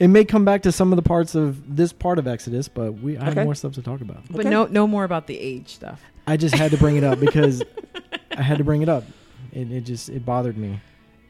It 0.00 0.08
may 0.08 0.24
come 0.24 0.44
back 0.44 0.62
to 0.62 0.72
some 0.72 0.92
of 0.92 0.96
the 0.96 1.02
parts 1.02 1.34
of 1.36 1.76
this 1.76 1.92
part 1.92 2.18
of 2.18 2.26
Exodus, 2.26 2.66
but 2.68 2.94
we 2.94 3.16
I 3.16 3.24
have 3.26 3.36
more 3.44 3.54
stuff 3.54 3.74
to 3.74 3.82
talk 3.82 4.00
about. 4.00 4.22
But 4.28 4.40
Okay. 4.40 4.50
no, 4.50 4.66
no 4.66 4.86
more 4.88 5.04
about 5.04 5.28
the 5.28 5.38
age 5.38 5.68
stuff. 5.68 6.02
I 6.26 6.36
just 6.36 6.54
had 6.56 6.72
to 6.72 6.76
bring 6.76 6.96
it 6.96 7.04
up 7.04 7.20
because 7.20 7.62
I 8.36 8.42
had 8.42 8.58
to 8.58 8.64
bring 8.64 8.82
it 8.82 8.88
up. 8.88 9.04
It, 9.52 9.70
it 9.70 9.80
just 9.82 10.08
it 10.08 10.26
bothered 10.26 10.58
me. 10.58 10.80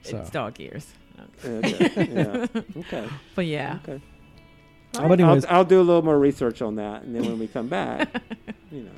So, 0.03 0.17
It's 0.17 0.31
dog 0.31 0.59
ears. 0.61 0.87
okay. 1.45 2.09
Yeah. 2.13 2.47
Okay. 2.79 3.09
But 3.35 3.47
yeah. 3.47 3.79
Okay. 3.87 4.01
How 4.95 5.07
about 5.07 5.21
anyways? 5.21 5.45
I'll, 5.47 5.59
I'll 5.59 5.65
do 5.65 5.81
a 5.81 5.83
little 5.83 6.03
more 6.03 6.19
research 6.19 6.63
on 6.63 6.77
that, 6.77 7.03
and 7.03 7.15
then 7.15 7.23
when 7.25 7.39
we 7.39 7.47
come 7.47 7.69
back, 7.69 8.23
you 8.71 8.83
know. 8.83 8.91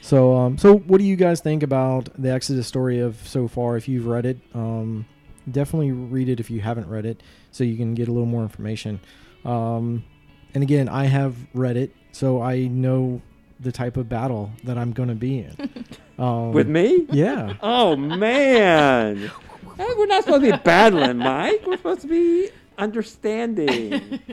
So, 0.00 0.36
um, 0.36 0.58
so 0.58 0.76
what 0.76 0.98
do 0.98 1.04
you 1.04 1.16
guys 1.16 1.40
think 1.40 1.62
about 1.62 2.08
the 2.20 2.30
Exodus 2.30 2.66
story 2.66 3.00
of 3.00 3.16
so 3.26 3.48
far? 3.48 3.76
If 3.76 3.88
you've 3.88 4.06
read 4.06 4.26
it, 4.26 4.38
um, 4.52 5.06
definitely 5.50 5.92
read 5.92 6.28
it 6.28 6.40
if 6.40 6.50
you 6.50 6.60
haven't 6.60 6.88
read 6.88 7.06
it, 7.06 7.22
so 7.52 7.64
you 7.64 7.76
can 7.76 7.94
get 7.94 8.08
a 8.08 8.12
little 8.12 8.26
more 8.26 8.42
information. 8.42 9.00
Um, 9.44 10.04
and 10.52 10.62
again, 10.62 10.88
I 10.88 11.04
have 11.04 11.36
read 11.54 11.76
it, 11.76 11.94
so 12.12 12.42
I 12.42 12.66
know 12.66 13.22
the 13.60 13.72
type 13.72 13.96
of 13.96 14.08
battle 14.08 14.50
that 14.64 14.76
I'm 14.76 14.92
going 14.92 15.08
to 15.08 15.14
be 15.14 15.38
in. 15.38 15.84
Um, 16.16 16.52
With 16.52 16.68
me? 16.68 17.08
Yeah. 17.10 17.54
Oh 17.60 17.96
man! 17.96 19.32
Hey, 19.76 19.88
we're 19.98 20.06
not 20.06 20.22
supposed 20.22 20.44
to 20.44 20.52
be 20.52 20.56
battling, 20.62 21.16
Mike. 21.18 21.60
We're 21.66 21.76
supposed 21.76 22.02
to 22.02 22.06
be 22.06 22.50
understanding. 22.78 24.20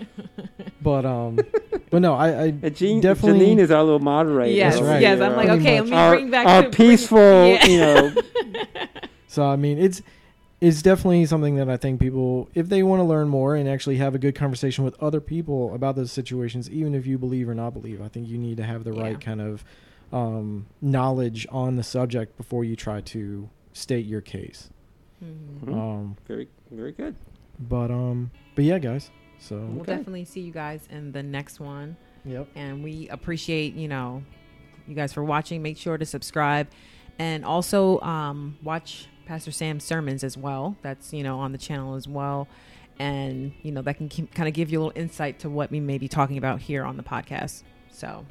But 0.84 1.06
um, 1.06 1.38
but 1.92 2.02
no, 2.02 2.16
I, 2.16 2.28
I 2.30 2.44
And 2.46 2.76
Jean, 2.76 3.02
definitely 3.02 3.46
Janine 3.46 3.60
is 3.60 3.70
our 3.70 3.84
little 3.84 4.00
moderator. 4.00 4.52
Yes. 4.52 4.82
Right. 4.82 5.00
Yes. 5.00 5.22
I'm 5.22 5.36
like, 5.36 5.48
Pretty 5.48 5.62
okay, 5.62 5.80
much. 5.82 5.90
let 5.90 5.92
me 5.92 5.96
our, 5.96 6.12
bring 6.16 6.32
back 6.32 6.48
our 6.48 6.64
to 6.64 6.70
bring- 6.70 6.90
peaceful, 6.90 7.20
Yeah. 7.20 7.66
you 7.68 7.78
know. 7.78 8.16
So 9.28 9.46
I 9.46 9.56
mean, 9.58 9.78
it's 9.78 10.02
it's 10.60 10.82
definitely 10.82 11.26
something 11.28 11.56
that 11.58 11.70
I 11.70 11.78
think 11.78 12.00
people, 12.02 12.50
if 12.56 12.68
they 12.68 12.82
want 12.84 13.00
to 13.00 13.04
learn 13.04 13.30
more 13.30 13.56
and 13.56 13.70
actually 13.70 13.98
have 13.98 14.16
a 14.16 14.18
good 14.20 14.34
conversation 14.36 14.84
with 14.84 14.96
other 15.02 15.22
people 15.22 15.74
about 15.76 15.96
those 15.96 16.12
situations, 16.12 16.68
even 16.70 16.96
if 16.96 17.06
you 17.06 17.18
believe 17.20 17.48
or 17.48 17.54
not 17.56 17.74
believe, 17.74 18.02
I 18.02 18.08
think 18.08 18.28
you 18.28 18.38
need 18.40 18.58
to 18.58 18.64
have 18.64 18.84
the 18.84 18.92
Yeah. 18.94 19.04
right 19.04 19.22
kind 19.22 19.40
of 19.40 19.64
um, 20.12 20.66
knowledge 20.82 21.46
on 21.52 21.76
the 21.78 21.84
subject 21.84 22.36
before 22.38 22.64
you 22.66 22.76
try 22.76 23.02
to 23.02 23.50
state 23.74 24.06
your 24.08 24.22
case. 24.22 24.70
Mhm. 25.24 25.72
Um, 25.74 26.18
Very, 26.28 26.48
very 26.72 26.92
good. 26.92 27.16
But 27.62 27.92
um, 27.92 28.32
but 28.56 28.66
yeah, 28.66 28.80
guys. 28.80 29.10
So 29.40 29.56
We'll 29.58 29.82
Okay. 29.82 29.96
definitely 29.96 30.26
see 30.26 30.42
you 30.42 30.52
guys 30.52 30.88
in 30.92 31.12
the 31.12 31.24
next 31.24 31.60
one. 31.60 31.96
yep. 32.26 32.48
and 32.56 32.84
we 32.84 33.08
appreciate 33.10 33.74
you 33.74 33.88
know 33.88 34.22
you 34.88 34.94
guys 34.96 35.12
for 35.14 35.24
watching 35.24 35.62
make 35.64 35.78
sure 35.78 35.98
to 35.98 36.06
subscribe 36.06 36.68
and 37.18 37.44
also 37.44 38.00
um, 38.02 38.58
watch 38.64 39.08
pastor 39.26 39.52
sam's 39.52 39.84
sermons 39.84 40.24
as 40.24 40.38
well 40.38 40.76
that's 40.84 41.14
you 41.14 41.24
know 41.24 41.40
on 41.40 41.52
the 41.52 41.58
channel 41.58 41.96
as 41.96 42.08
well 42.08 42.48
and 43.00 43.52
you 43.64 43.72
know 43.72 43.82
that 43.82 43.96
can 43.98 44.10
kind 44.10 44.48
of 44.48 44.54
give 44.54 44.72
you 44.72 44.80
a 44.80 44.82
little 44.84 45.02
insight 45.02 45.40
to 45.40 45.50
what 45.50 45.72
we 45.72 45.80
may 45.80 45.98
be 45.98 46.08
talking 46.08 46.38
about 46.38 46.60
here 46.62 46.84
on 46.84 46.96
the 46.98 47.04
podcast 47.04 47.64
so 47.90 48.24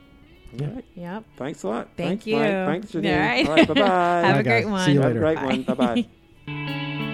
Yeah. 0.53 0.67
All 0.69 0.75
right. 0.75 0.85
yep 0.95 1.25
Thanks 1.37 1.63
a 1.65 1.69
lot. 1.69 1.89
Thank 1.97 2.23
Thanks, 2.23 2.27
you. 2.29 2.37
Mike. 2.37 2.67
Thanks, 2.67 2.93
Janine. 2.93 3.15
All 3.15 3.21
right. 3.29 3.49
All 3.49 3.55
right. 3.57 3.69
Bye 3.69 3.75
bye. 3.75 3.81
have 4.27 4.35
Bye, 4.37 4.41
a 4.41 4.43
great 4.45 4.67
one 4.69 4.85
See 4.87 4.93
you 4.93 5.01
later. 5.01 5.25
Have 5.27 5.37
later. 5.37 5.41
a 5.41 5.65
great 5.65 5.67
one. 5.67 5.77
Bye 5.77 6.05
bye. 6.47 7.07